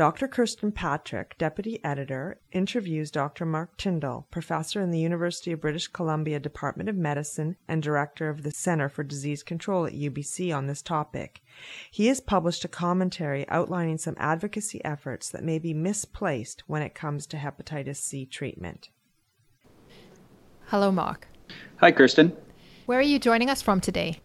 [0.00, 0.28] Dr.
[0.28, 3.44] Kirsten Patrick, Deputy Editor, interviews Dr.
[3.44, 8.42] Mark Tyndall, Professor in the University of British Columbia Department of Medicine and Director of
[8.42, 11.42] the Center for Disease Control at UBC on this topic.
[11.90, 16.94] He has published a commentary outlining some advocacy efforts that may be misplaced when it
[16.94, 18.88] comes to hepatitis C treatment.
[20.68, 21.28] Hello, Mark.
[21.76, 22.34] Hi, Kirsten.
[22.86, 24.20] Where are you joining us from today?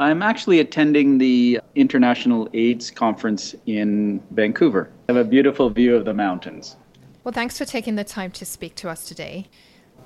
[0.00, 4.90] I'm actually attending the International AIDS Conference in Vancouver.
[5.10, 6.78] I have a beautiful view of the mountains.
[7.22, 9.50] Well, thanks for taking the time to speak to us today.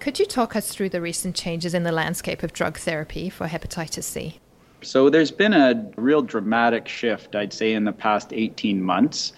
[0.01, 3.47] Could you talk us through the recent changes in the landscape of drug therapy for
[3.47, 4.41] hepatitis C?
[4.83, 9.33] So, there's been a real dramatic shift, I'd say, in the past 18 months.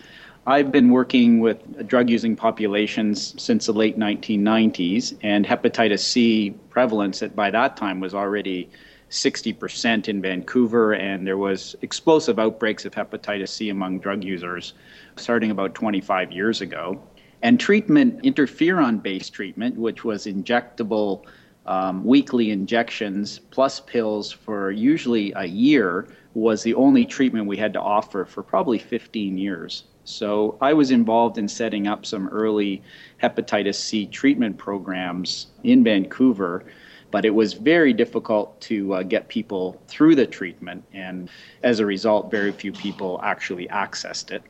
[0.46, 7.22] I've been working with drug using populations since the late 1990s, and hepatitis C prevalence
[7.22, 8.70] at, by that time was already
[9.10, 14.74] 60% in Vancouver, and there was explosive outbreaks of hepatitis C among drug users
[15.16, 17.00] starting about 25 years ago.
[17.42, 21.24] And treatment, interferon based treatment, which was injectable
[21.66, 27.72] um, weekly injections plus pills for usually a year, was the only treatment we had
[27.72, 29.84] to offer for probably 15 years.
[30.04, 32.82] So I was involved in setting up some early
[33.22, 36.64] hepatitis C treatment programs in Vancouver
[37.10, 41.28] but it was very difficult to uh, get people through the treatment, and
[41.62, 44.42] as a result, very few people actually accessed it.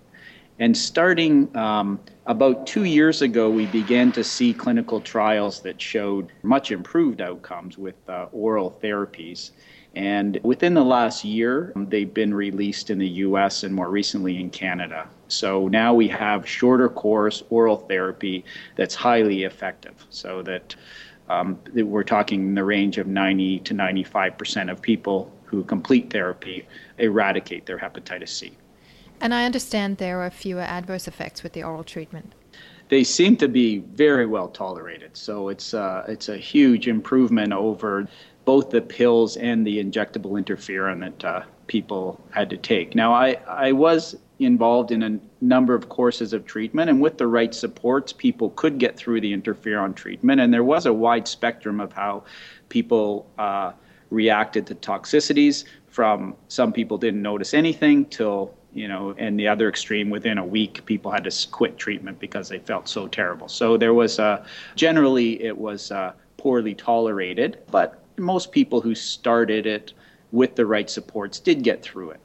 [0.59, 6.33] And starting um, about two years ago, we began to see clinical trials that showed
[6.43, 9.51] much improved outcomes with uh, oral therapies.
[9.95, 14.51] And within the last year, they've been released in the US and more recently in
[14.51, 15.09] Canada.
[15.29, 18.45] So now we have shorter course oral therapy
[18.77, 20.07] that's highly effective.
[20.11, 20.75] So that,
[21.29, 26.11] um, that we're talking in the range of 90 to 95% of people who complete
[26.11, 26.67] therapy
[26.99, 28.53] eradicate their hepatitis C.
[29.21, 32.35] And I understand there are fewer adverse effects with the oral treatment.
[32.89, 35.17] They seem to be very well tolerated.
[35.17, 38.07] So it's, uh, it's a huge improvement over
[38.47, 42.95] both the pills and the injectable interferon that uh, people had to take.
[42.95, 47.27] Now, I, I was involved in a number of courses of treatment, and with the
[47.27, 50.41] right supports, people could get through the interferon treatment.
[50.41, 52.23] And there was a wide spectrum of how
[52.69, 53.73] people uh,
[54.11, 55.65] reacted to toxicities.
[55.89, 60.45] From some people didn't notice anything till you know, and the other extreme, within a
[60.45, 63.49] week, people had to quit treatment because they felt so terrible.
[63.49, 64.45] So there was uh,
[64.75, 69.93] generally it was uh, poorly tolerated, but most people who started it
[70.33, 72.21] with the right supports did get through it.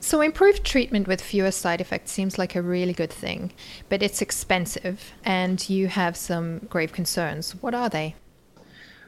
[0.00, 3.52] So, improved treatment with fewer side effects seems like a really good thing,
[3.88, 7.52] but it's expensive and you have some grave concerns.
[7.62, 8.14] What are they?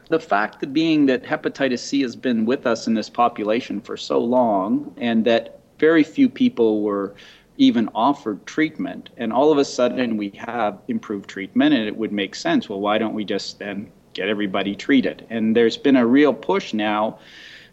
[0.09, 3.95] The fact that being that hepatitis C has been with us in this population for
[3.95, 7.15] so long and that very few people were
[7.57, 12.11] even offered treatment, and all of a sudden we have improved treatment, and it would
[12.11, 12.67] make sense.
[12.67, 15.25] Well, why don't we just then get everybody treated.
[15.29, 17.19] And there's been a real push now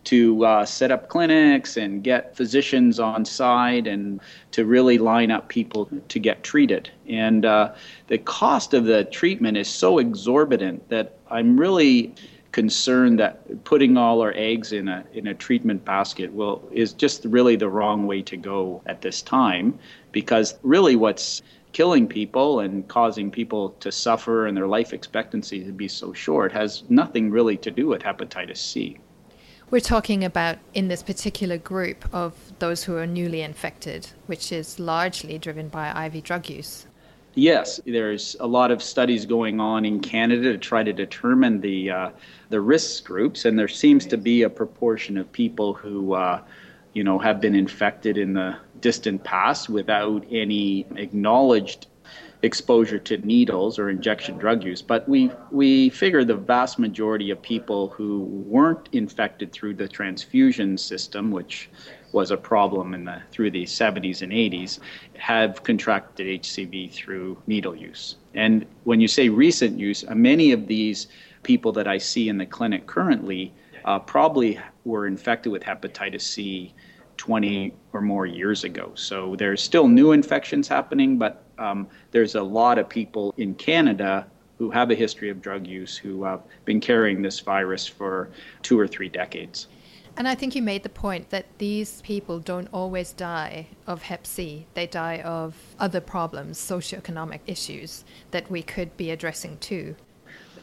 [0.04, 4.20] to uh, set up clinics and get physicians on site and
[4.52, 6.90] to really line up people to get treated.
[7.08, 7.74] And uh,
[8.06, 12.14] the cost of the treatment is so exorbitant that I'm really
[12.52, 17.24] concerned that putting all our eggs in a in a treatment basket will is just
[17.26, 19.78] really the wrong way to go at this time
[20.12, 21.42] because really what's
[21.72, 26.52] killing people and causing people to suffer and their life expectancy to be so short
[26.52, 28.98] has nothing really to do with hepatitis C.
[29.70, 34.78] We're talking about in this particular group of those who are newly infected, which is
[34.78, 36.86] largely driven by IV drug use.
[37.34, 41.90] Yes, there's a lot of studies going on in Canada to try to determine the
[41.90, 42.10] uh,
[42.48, 46.40] the risk groups, and there seems to be a proportion of people who, uh,
[46.94, 51.86] you know, have been infected in the distant past without any acknowledged
[52.42, 54.80] exposure to needles or injection drug use.
[54.80, 60.78] But we we figure the vast majority of people who weren't infected through the transfusion
[60.78, 61.68] system, which
[62.12, 64.78] was a problem in the through the 70s and 80s,
[65.14, 68.16] have contracted HCV through needle use.
[68.34, 71.08] And when you say recent use, uh, many of these
[71.42, 73.52] people that I see in the clinic currently
[73.84, 76.74] uh, probably were infected with hepatitis C
[77.18, 78.92] 20 or more years ago.
[78.94, 84.26] So there's still new infections happening, but um, there's a lot of people in Canada
[84.56, 88.30] who have a history of drug use who have been carrying this virus for
[88.62, 89.68] two or three decades.
[90.16, 94.26] And I think you made the point that these people don't always die of Hep
[94.26, 94.66] C.
[94.74, 99.94] They die of other problems, socioeconomic issues that we could be addressing too.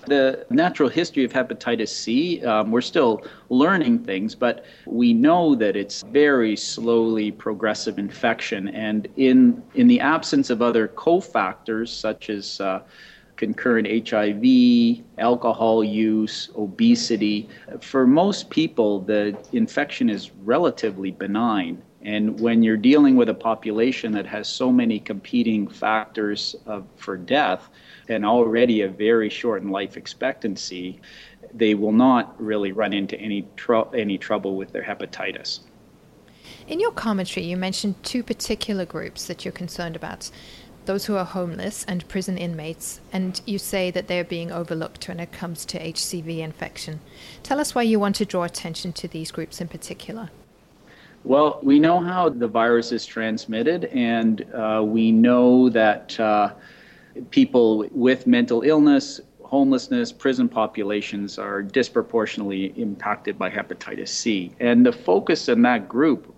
[0.08, 5.76] The natural history of hepatitis C, um, we're still learning things, but we know that
[5.76, 8.68] it's very slowly progressive infection.
[8.70, 12.82] And in, in the absence of other cofactors such as uh,
[13.36, 17.50] concurrent HIV, alcohol use, obesity,
[17.82, 21.82] for most people, the infection is relatively benign.
[22.02, 27.18] And when you're dealing with a population that has so many competing factors of, for
[27.18, 27.68] death,
[28.10, 31.00] and already a very shortened life expectancy,
[31.54, 35.62] they will not really run into any tr- any trouble with their hepatitis.
[36.68, 40.32] In your commentary, you mentioned two particular groups that you're concerned about
[40.86, 45.20] those who are homeless and prison inmates, and you say that they're being overlooked when
[45.20, 47.00] it comes to HCV infection.
[47.44, 50.30] Tell us why you want to draw attention to these groups in particular.
[51.24, 56.54] Well, we know how the virus is transmitted, and uh, we know that uh,
[57.30, 64.52] people with mental illness, homelessness, prison populations are disproportionately impacted by hepatitis C.
[64.60, 66.34] And the focus in that group,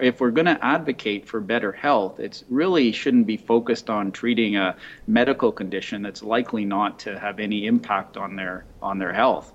[0.00, 4.56] if we're going to advocate for better health, it really shouldn't be focused on treating
[4.56, 9.52] a medical condition that's likely not to have any impact on their on their health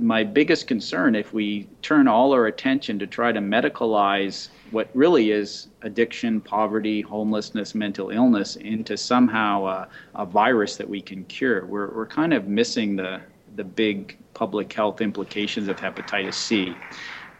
[0.00, 5.30] my biggest concern if we turn all our attention to try to medicalize what really
[5.30, 11.66] is addiction, poverty, homelessness, mental illness into somehow a, a virus that we can cure.
[11.66, 13.20] We're, we're kind of missing the,
[13.56, 16.74] the big public health implications of hepatitis C.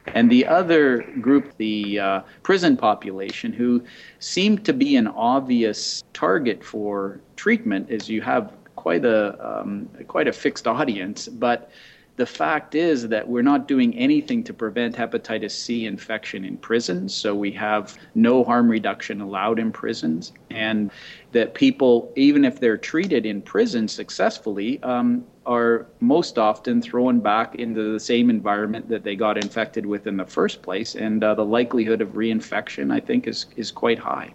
[0.06, 3.82] And the other group, the uh, prison population, who
[4.18, 10.28] seem to be an obvious target for treatment, is you have quite a um, quite
[10.28, 11.70] a fixed audience, but
[12.16, 17.12] the fact is that we're not doing anything to prevent hepatitis C infection in prisons.
[17.12, 20.32] So we have no harm reduction allowed in prisons.
[20.50, 20.92] And
[21.32, 27.56] that people, even if they're treated in prison successfully, um, are most often thrown back
[27.56, 30.94] into the same environment that they got infected with in the first place.
[30.94, 34.32] And uh, the likelihood of reinfection, I think, is, is quite high.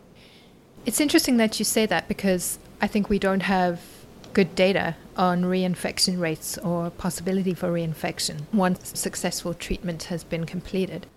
[0.86, 3.82] It's interesting that you say that because I think we don't have
[4.34, 11.08] good data on reinfection rates or possibility for reinfection once successful treatment has been completed?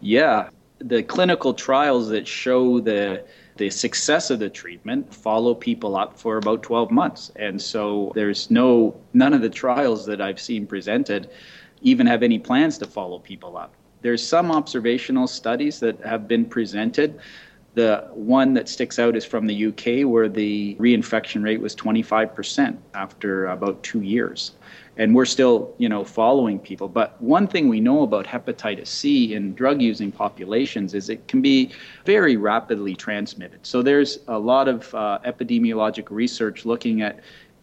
[0.00, 0.48] Yeah,
[0.78, 3.24] the clinical trials that show the
[3.56, 7.30] the success of the treatment follow people up for about 12 months.
[7.36, 11.30] And so there's no none of the trials that I've seen presented
[11.82, 13.74] even have any plans to follow people up.
[14.00, 17.20] There's some observational studies that have been presented
[17.74, 22.76] the one that sticks out is from the UK, where the reinfection rate was 25%
[22.94, 24.52] after about two years.
[24.98, 26.86] And we're still, you know, following people.
[26.86, 31.70] But one thing we know about hepatitis C in drug-using populations is it can be
[32.04, 33.64] very rapidly transmitted.
[33.64, 37.20] So there's a lot of uh, epidemiologic research looking at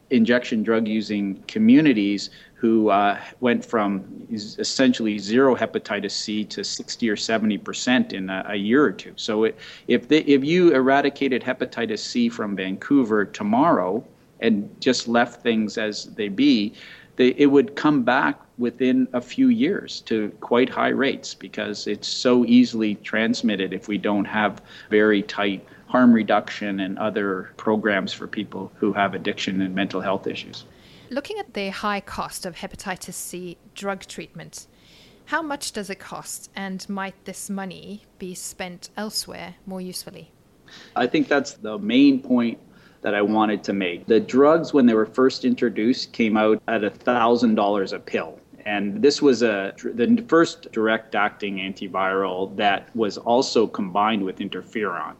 [0.09, 7.15] injection drug using communities who uh, went from essentially zero hepatitis C to 60 or
[7.15, 9.13] 70 percent in a, a, year or two.
[9.15, 9.57] So it,
[9.87, 14.03] if if you eradicated hepatitis C from Vancouver tomorrow
[14.41, 16.73] and just left things as they be,
[17.15, 22.07] they, it would come back within a few years to quite high rates because it's
[22.07, 28.27] so easily transmitted if we don't have very tight harm reduction and other programs for
[28.27, 30.65] people who have addiction and mental health issues.
[31.09, 34.67] Looking at the high cost of hepatitis C drug treatment,
[35.25, 40.31] how much does it cost, and might this money be spent elsewhere more usefully?
[40.95, 42.59] I think that's the main point
[43.01, 44.05] that I wanted to make.
[44.05, 48.39] The drugs, when they were first introduced, came out at $1,000 a pill.
[48.65, 55.15] And this was a, the first direct acting antiviral that was also combined with interferon.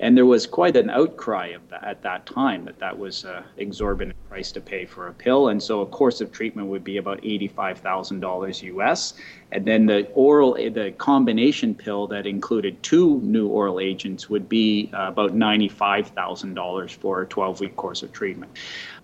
[0.00, 4.16] And there was quite an outcry that at that time that that was an exorbitant
[4.28, 5.48] price to pay for a pill.
[5.48, 9.14] And so a course of treatment would be about $85,000 US.
[9.50, 14.90] And then the oral, the combination pill that included two new oral agents would be
[14.94, 18.56] uh, about $95,000 for a 12 week course of treatment.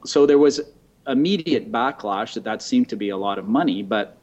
[0.04, 0.60] So there was
[1.06, 4.16] immediate backlash that that seemed to be a lot of money, but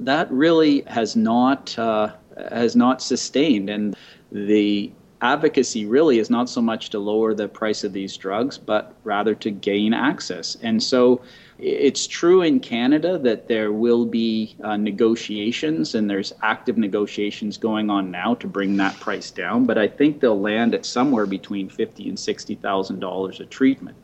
[0.00, 2.12] that really has not uh,
[2.50, 3.70] has not sustained.
[3.70, 3.96] And
[4.30, 8.94] the advocacy really is not so much to lower the price of these drugs, but
[9.04, 10.56] rather to gain access.
[10.62, 11.22] And so
[11.58, 17.88] it's true in Canada that there will be uh, negotiations, and there's active negotiations going
[17.88, 19.64] on now to bring that price down.
[19.64, 23.96] But I think they'll land at somewhere between fifty and sixty thousand dollars a treatment.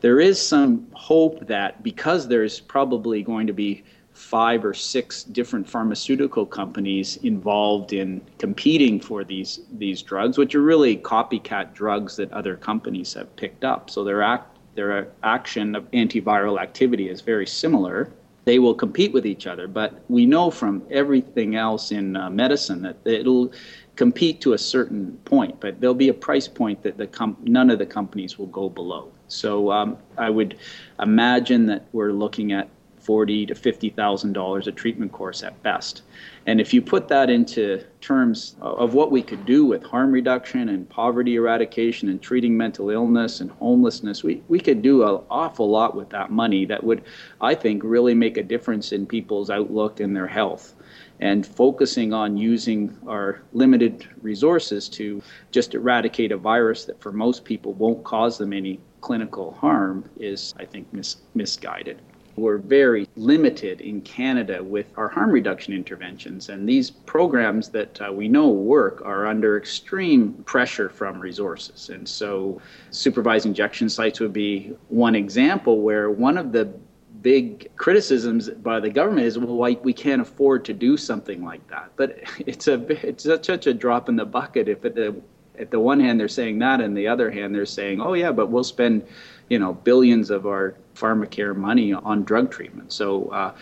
[0.00, 3.82] There is some hope that because there's probably going to be
[4.22, 10.62] five or six different pharmaceutical companies involved in competing for these these drugs, which are
[10.62, 13.90] really copycat drugs that other companies have picked up.
[13.90, 18.10] So their act their action of antiviral activity is very similar.
[18.44, 22.82] They will compete with each other, but we know from everything else in uh, medicine
[22.82, 23.52] that it'll
[23.96, 27.08] compete to a certain point, but there'll be a price point that the
[27.42, 29.12] none of the companies will go below.
[29.28, 30.58] So um, I would
[31.00, 32.68] imagine that we're looking at
[33.02, 36.02] forty to fifty thousand dollars a treatment course at best.
[36.46, 40.68] And if you put that into terms of what we could do with harm reduction
[40.70, 45.70] and poverty eradication and treating mental illness and homelessness, we, we could do an awful
[45.70, 47.04] lot with that money that would,
[47.40, 50.74] I think, really make a difference in people's outlook and their health.
[51.20, 55.22] And focusing on using our limited resources to
[55.52, 60.52] just eradicate a virus that for most people won't cause them any clinical harm is,
[60.58, 62.02] I think, mis- misguided.
[62.36, 68.12] We're very limited in Canada with our harm reduction interventions, and these programs that uh,
[68.12, 71.90] we know work are under extreme pressure from resources.
[71.90, 72.60] And so,
[72.90, 76.72] supervised injection sites would be one example where one of the
[77.20, 81.64] big criticisms by the government is well why we can't afford to do something like
[81.68, 85.14] that but it's a it's such a drop in the bucket if at the
[85.58, 88.32] at the one hand they're saying that and the other hand they're saying oh yeah
[88.32, 89.06] but we'll spend
[89.48, 92.92] you know billions of our pharmacare money on drug treatment.
[92.92, 93.54] So uh,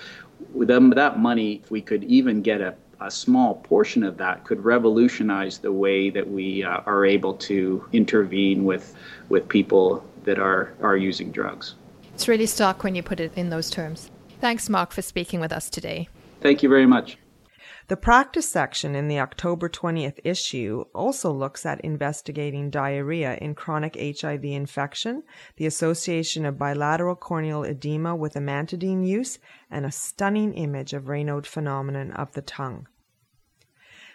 [0.52, 4.44] with them, that money, if we could even get a, a small portion of that,
[4.44, 8.94] could revolutionize the way that we uh, are able to intervene with
[9.28, 11.74] with people that are are using drugs.
[12.14, 14.10] It's really stark when you put it in those terms.
[14.40, 16.08] Thanks, Mark, for speaking with us today.
[16.40, 17.18] Thank you very much.
[17.90, 23.96] The practice section in the October 20th issue also looks at investigating diarrhea in chronic
[23.98, 25.24] HIV infection,
[25.56, 31.46] the association of bilateral corneal edema with amantadine use, and a stunning image of Raynaud
[31.46, 32.86] phenomenon of the tongue.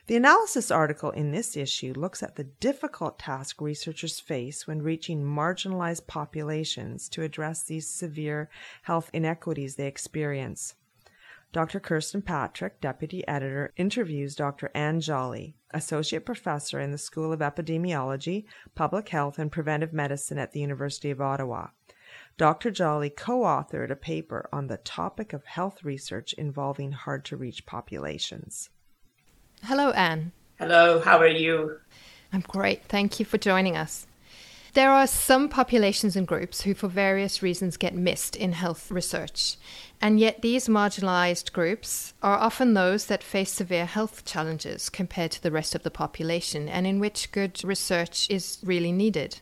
[0.07, 5.21] The analysis article in this issue looks at the difficult task researchers face when reaching
[5.21, 8.49] marginalized populations to address these severe
[8.83, 10.75] health inequities they experience.
[11.55, 11.79] Dr.
[11.79, 14.69] Kirsten Patrick, Deputy Editor, interviews Dr.
[14.75, 18.43] Anne Jolly, Associate Professor in the School of Epidemiology,
[18.75, 21.67] Public Health, and Preventive Medicine at the University of Ottawa.
[22.37, 22.71] Dr.
[22.71, 27.65] Jolly co authored a paper on the topic of health research involving hard to reach
[27.65, 28.69] populations.
[29.63, 30.33] Hello, Anne.
[30.59, 31.79] Hello, how are you?
[32.33, 32.83] I'm great.
[32.83, 34.07] Thank you for joining us.
[34.75, 39.55] There are some populations and groups who, for various reasons, get missed in health research.
[40.01, 45.41] And yet, these marginalized groups are often those that face severe health challenges compared to
[45.41, 49.39] the rest of the population, and in which good research is really needed.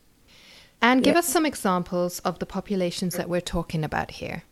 [0.84, 1.20] And give yeah.
[1.20, 4.44] us some examples of the populations that we're talking about here.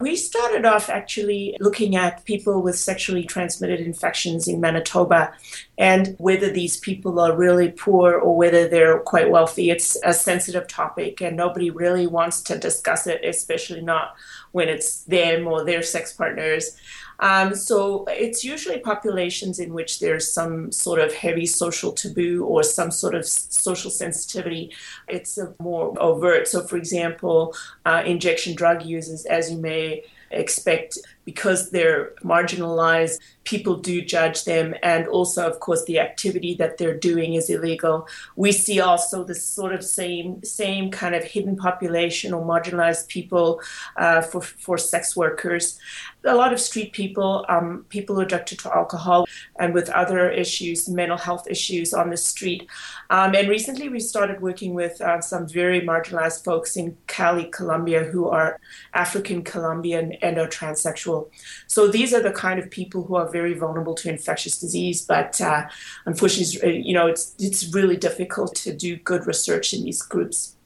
[0.00, 5.32] We started off actually looking at people with sexually transmitted infections in Manitoba
[5.78, 9.70] and whether these people are really poor or whether they're quite wealthy.
[9.70, 14.16] It's a sensitive topic and nobody really wants to discuss it, especially not
[14.52, 16.76] when it's them or their sex partners.
[17.20, 22.62] Um, so it's usually populations in which there's some sort of heavy social taboo or
[22.62, 24.72] some sort of social sensitivity.
[25.08, 26.48] It's more overt.
[26.48, 27.54] So, for example,
[27.84, 34.74] uh, injection drug users, as you may expect because they're marginalized people do judge them
[34.82, 39.44] and also of course the activity that they're doing is illegal we see also this
[39.44, 43.60] sort of same same kind of hidden population or marginalized people
[43.96, 45.78] uh, for for sex workers
[46.26, 49.26] a lot of street people um, people addicted to alcohol
[49.58, 52.68] and with other issues mental health issues on the street
[53.10, 58.04] um, and recently we started working with uh, some very marginalized folks in cali colombia
[58.04, 58.58] who are
[58.94, 61.28] african colombian and are transsexual
[61.66, 65.02] so these are the kind of people who are very vulnerable to infectious disease.
[65.02, 65.66] But uh,
[66.04, 70.56] unfortunately, you know, it's it's really difficult to do good research in these groups.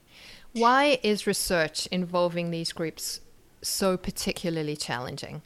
[0.53, 3.21] Why is research involving these groups
[3.63, 5.43] so particularly challenging?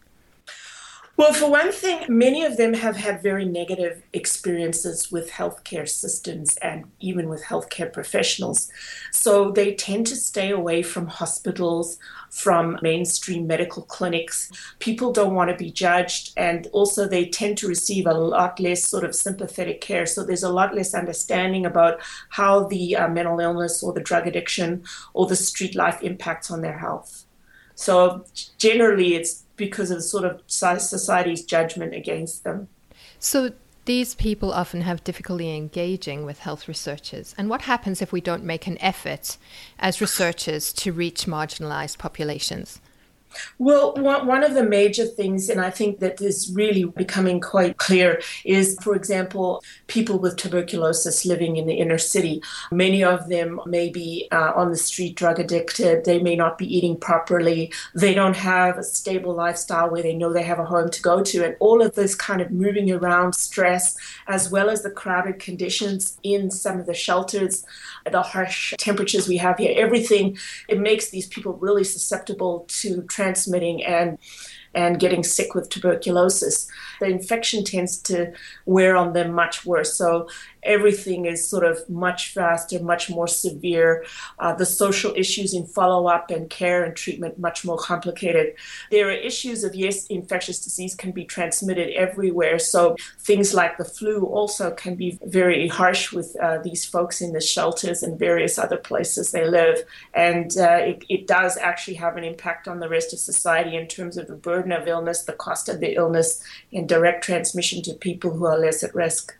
[1.16, 6.56] Well, for one thing, many of them have had very negative experiences with healthcare systems
[6.56, 8.68] and even with healthcare professionals.
[9.12, 11.98] So they tend to stay away from hospitals,
[12.30, 14.50] from mainstream medical clinics.
[14.80, 18.84] People don't want to be judged, and also they tend to receive a lot less
[18.84, 20.06] sort of sympathetic care.
[20.06, 22.00] So there's a lot less understanding about
[22.30, 26.60] how the uh, mental illness or the drug addiction or the street life impacts on
[26.60, 27.24] their health.
[27.76, 28.24] So
[28.58, 32.68] generally, it's because of sort of society's judgment against them.
[33.18, 33.52] So
[33.84, 37.34] these people often have difficulty engaging with health researchers.
[37.36, 39.36] And what happens if we don't make an effort
[39.78, 42.80] as researchers to reach marginalized populations?
[43.58, 48.20] Well, one of the major things, and I think that is really becoming quite clear,
[48.44, 52.42] is, for example, people with tuberculosis living in the inner city.
[52.70, 56.04] Many of them may be uh, on the street drug addicted.
[56.04, 57.72] They may not be eating properly.
[57.94, 61.22] They don't have a stable lifestyle where they know they have a home to go
[61.22, 61.44] to.
[61.44, 66.18] And all of this kind of moving around stress, as well as the crowded conditions
[66.22, 67.64] in some of the shelters,
[68.10, 70.36] the harsh temperatures we have here, everything,
[70.68, 74.18] it makes these people really susceptible to transmitting and
[74.76, 76.68] and getting sick with tuberculosis.
[76.98, 78.32] The infection tends to
[78.66, 79.96] wear on them much worse.
[79.96, 80.28] So
[80.64, 84.04] everything is sort of much faster, much more severe.
[84.38, 88.54] Uh, the social issues in follow up and care and treatment much more complicated.
[88.90, 92.58] There are issues of yes, infectious disease can be transmitted everywhere.
[92.58, 97.32] So things like the flu also can be very harsh with uh, these folks in
[97.32, 99.84] the shelters and various other places they live,
[100.14, 103.86] and uh, it, it does actually have an impact on the rest of society in
[103.86, 106.42] terms of the burden of illness, the cost of the illness,
[106.72, 109.36] and direct transmission to people who are less at risk.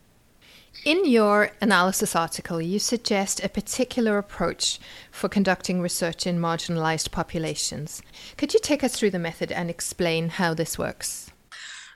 [0.82, 4.78] In your analysis article, you suggest a particular approach
[5.10, 8.02] for conducting research in marginalized populations.
[8.36, 11.30] Could you take us through the method and explain how this works?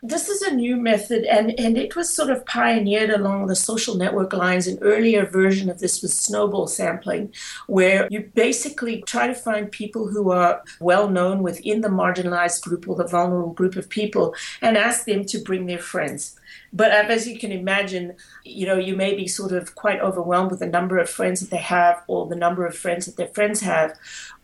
[0.02, 3.96] This is a new method, and, and it was sort of pioneered along the social
[3.96, 4.66] network lines.
[4.66, 7.32] An earlier version of this was snowball sampling,
[7.66, 12.88] where you basically try to find people who are well known within the marginalized group
[12.88, 16.38] or the vulnerable group of people and ask them to bring their friends.
[16.72, 20.60] But as you can imagine, you know, you may be sort of quite overwhelmed with
[20.60, 23.60] the number of friends that they have or the number of friends that their friends
[23.60, 23.98] have.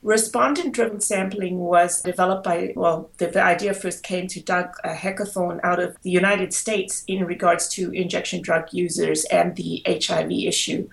[0.04, 5.60] Respondent driven sampling was developed by, well, the, the idea first came to Doug Heckathorn
[5.64, 10.90] out of the United States in regards to injection drug users and the HIV issue.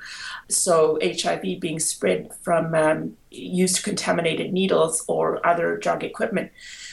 [0.47, 6.51] So, HIV being spread from um, used contaminated needles or other drug equipment.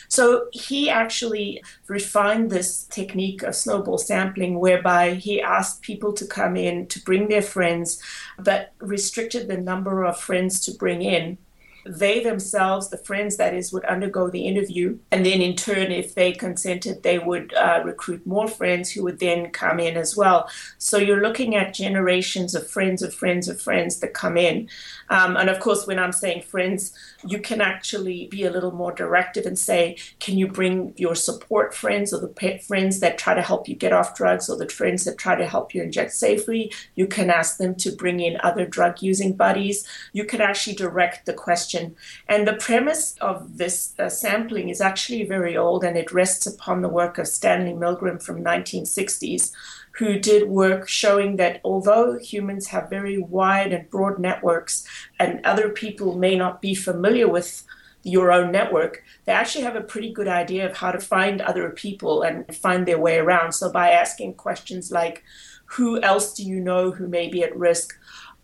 [0.08, 6.56] So he actually refined this technique of snowball sampling, whereby he asked people to come
[6.56, 8.02] in to bring their friends,
[8.38, 11.38] but restricted the number of friends to bring in
[11.84, 14.98] they themselves, the friends that is, would undergo the interview.
[15.10, 19.18] And then in turn, if they consented, they would uh, recruit more friends who would
[19.18, 20.48] then come in as well.
[20.78, 24.68] So you're looking at generations of friends of friends of friends that come in.
[25.10, 26.92] Um, and of course, when I'm saying friends,
[27.26, 31.74] you can actually be a little more directive and say, can you bring your support
[31.74, 35.04] friends or the friends that try to help you get off drugs or the friends
[35.04, 36.72] that try to help you inject safely?
[36.94, 39.86] You can ask them to bring in other drug using buddies.
[40.12, 41.96] You can actually direct the question.
[42.28, 46.82] And the premise of this uh, sampling is actually very old and it rests upon
[46.82, 49.52] the work of Stanley Milgram from 1960s
[49.98, 54.86] who did work showing that although humans have very wide and broad networks
[55.18, 57.64] and other people may not be familiar with
[58.04, 61.70] your own network, they actually have a pretty good idea of how to find other
[61.70, 63.52] people and find their way around.
[63.52, 65.24] So by asking questions like,
[65.66, 67.98] who else do you know who may be at risk?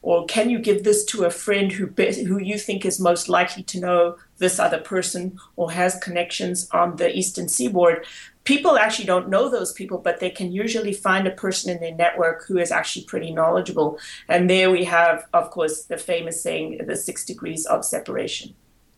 [0.04, 3.62] or can you give this to a friend who who you think is most likely
[3.62, 8.04] to know this other person or has connections on the eastern seaboard
[8.44, 11.94] people actually don't know those people but they can usually find a person in their
[11.94, 16.80] network who is actually pretty knowledgeable and there we have of course the famous saying
[16.86, 18.54] the 6 degrees of separation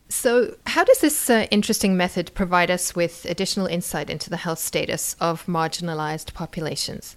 [0.09, 4.61] so, how does this uh, interesting method provide us with additional insight into the health
[4.61, 7.17] status of marginalized populations?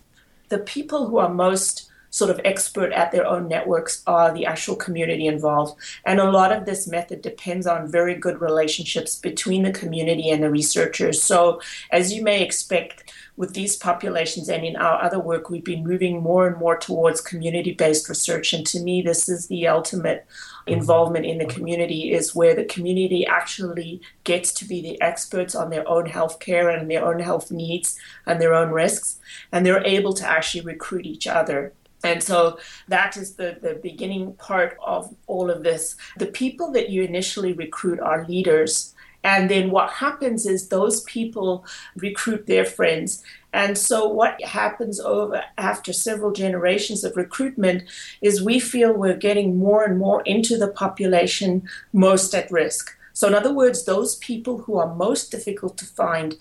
[0.49, 4.75] The people who are most sort of expert at their own networks are the actual
[4.75, 5.79] community involved.
[6.05, 10.43] And a lot of this method depends on very good relationships between the community and
[10.43, 11.21] the researchers.
[11.21, 15.87] So, as you may expect, with these populations and in our other work, we've been
[15.87, 18.51] moving more and more towards community based research.
[18.51, 20.27] And to me, this is the ultimate
[20.67, 25.69] involvement in the community is where the community actually gets to be the experts on
[25.69, 29.19] their own health care and their own health needs and their own risks.
[29.53, 31.71] And they're able to actually recruit each other
[32.03, 35.95] and so that is the, the beginning part of all of this.
[36.17, 38.93] The people that you initially recruit are leaders.
[39.23, 41.65] And then what happens is those people
[41.97, 43.21] recruit their friends.
[43.51, 47.83] And so what happens over after several generations of recruitment
[48.21, 52.95] is we feel we're getting more and more into the population most at risk.
[53.19, 56.37] So, in other words, those people who are most difficult to find,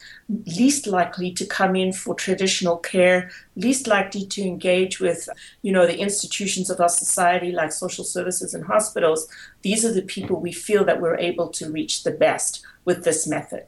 [0.46, 5.28] least likely to come in for traditional care, least likely to engage with,
[5.62, 9.26] you know, the institutions of our society like social services and hospitals,
[9.62, 13.26] these are the people we feel that we're able to reach the best with this
[13.26, 13.66] method.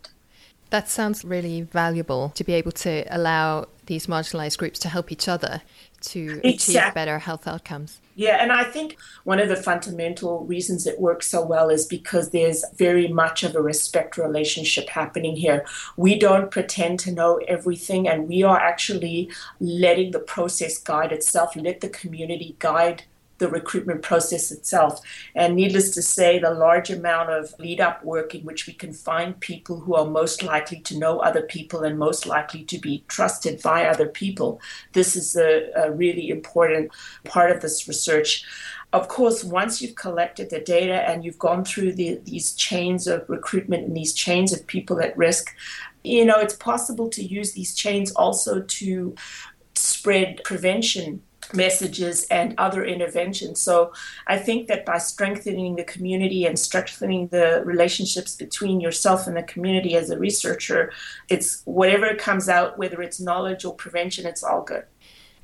[0.70, 5.26] That sounds really valuable to be able to allow these marginalized groups to help each
[5.26, 5.62] other
[6.00, 6.50] to exactly.
[6.50, 8.00] achieve better health outcomes.
[8.16, 12.30] Yeah, and I think one of the fundamental reasons it works so well is because
[12.30, 15.64] there's very much of a respect relationship happening here.
[15.96, 21.56] We don't pretend to know everything, and we are actually letting the process guide itself,
[21.56, 23.04] let the community guide
[23.40, 25.00] the recruitment process itself.
[25.34, 28.92] And needless to say, the large amount of lead up work in which we can
[28.92, 33.02] find people who are most likely to know other people and most likely to be
[33.08, 34.60] trusted by other people.
[34.92, 36.92] This is a, a really important
[37.24, 38.44] part of this research.
[38.92, 43.28] Of course, once you've collected the data and you've gone through the, these chains of
[43.28, 45.54] recruitment and these chains of people at risk,
[46.04, 49.14] you know, it's possible to use these chains also to
[49.74, 51.22] spread prevention
[51.54, 53.60] messages and other interventions.
[53.60, 53.92] So
[54.26, 59.42] I think that by strengthening the community and strengthening the relationships between yourself and the
[59.42, 60.92] community as a researcher,
[61.28, 64.84] it's whatever comes out, whether it's knowledge or prevention, it's all good.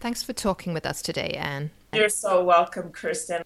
[0.00, 1.70] Thanks for talking with us today, Anne.
[1.94, 3.42] You're so welcome, Kirsten.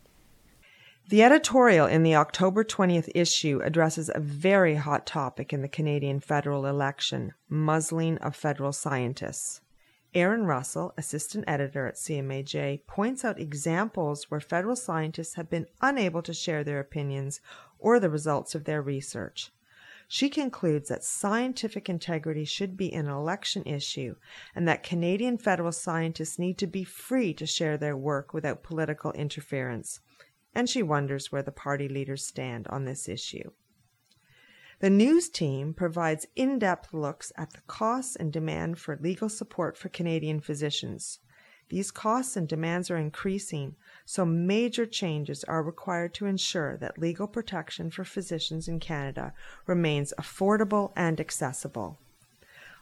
[1.09, 6.21] The editorial in the October 20th issue addresses a very hot topic in the Canadian
[6.21, 9.61] federal election muzzling of federal scientists.
[10.13, 16.21] Erin Russell, assistant editor at CMAJ, points out examples where federal scientists have been unable
[16.23, 17.41] to share their opinions
[17.79, 19.53] or the results of their research.
[20.09, 24.17] She concludes that scientific integrity should be an election issue
[24.57, 29.13] and that Canadian federal scientists need to be free to share their work without political
[29.13, 30.01] interference.
[30.53, 33.53] And she wonders where the party leaders stand on this issue.
[34.81, 39.77] The news team provides in depth looks at the costs and demand for legal support
[39.77, 41.19] for Canadian physicians.
[41.69, 43.77] These costs and demands are increasing,
[44.07, 49.35] so major changes are required to ensure that legal protection for physicians in Canada
[49.67, 51.99] remains affordable and accessible.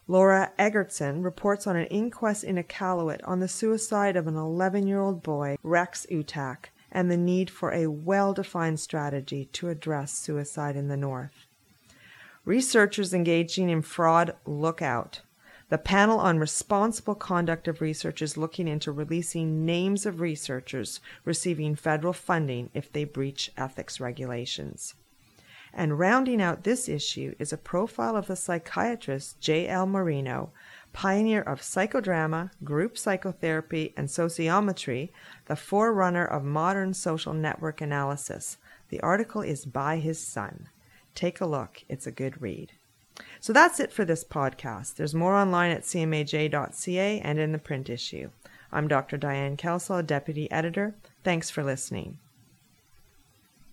[0.06, 5.00] Laura Eggertson reports on an inquest in Iqaluit on the suicide of an 11 year
[5.00, 10.76] old boy, Rex Utak, and the need for a well defined strategy to address suicide
[10.76, 11.47] in the North.
[12.48, 15.20] Researchers engaging in fraud look out.
[15.68, 21.76] The panel on responsible conduct of research is looking into releasing names of researchers receiving
[21.76, 24.94] federal funding if they breach ethics regulations.
[25.74, 29.84] And rounding out this issue is a profile of the psychiatrist J.L.
[29.84, 30.50] Moreno,
[30.94, 35.10] pioneer of psychodrama, group psychotherapy, and sociometry,
[35.44, 38.56] the forerunner of modern social network analysis.
[38.88, 40.70] The article is by his son.
[41.18, 42.70] Take a look, it's a good read.
[43.40, 44.94] So that's it for this podcast.
[44.94, 48.30] There's more online at cmaj.ca and in the print issue.
[48.70, 49.16] I'm Dr.
[49.16, 50.94] Diane Kelsall, Deputy Editor.
[51.24, 52.18] Thanks for listening.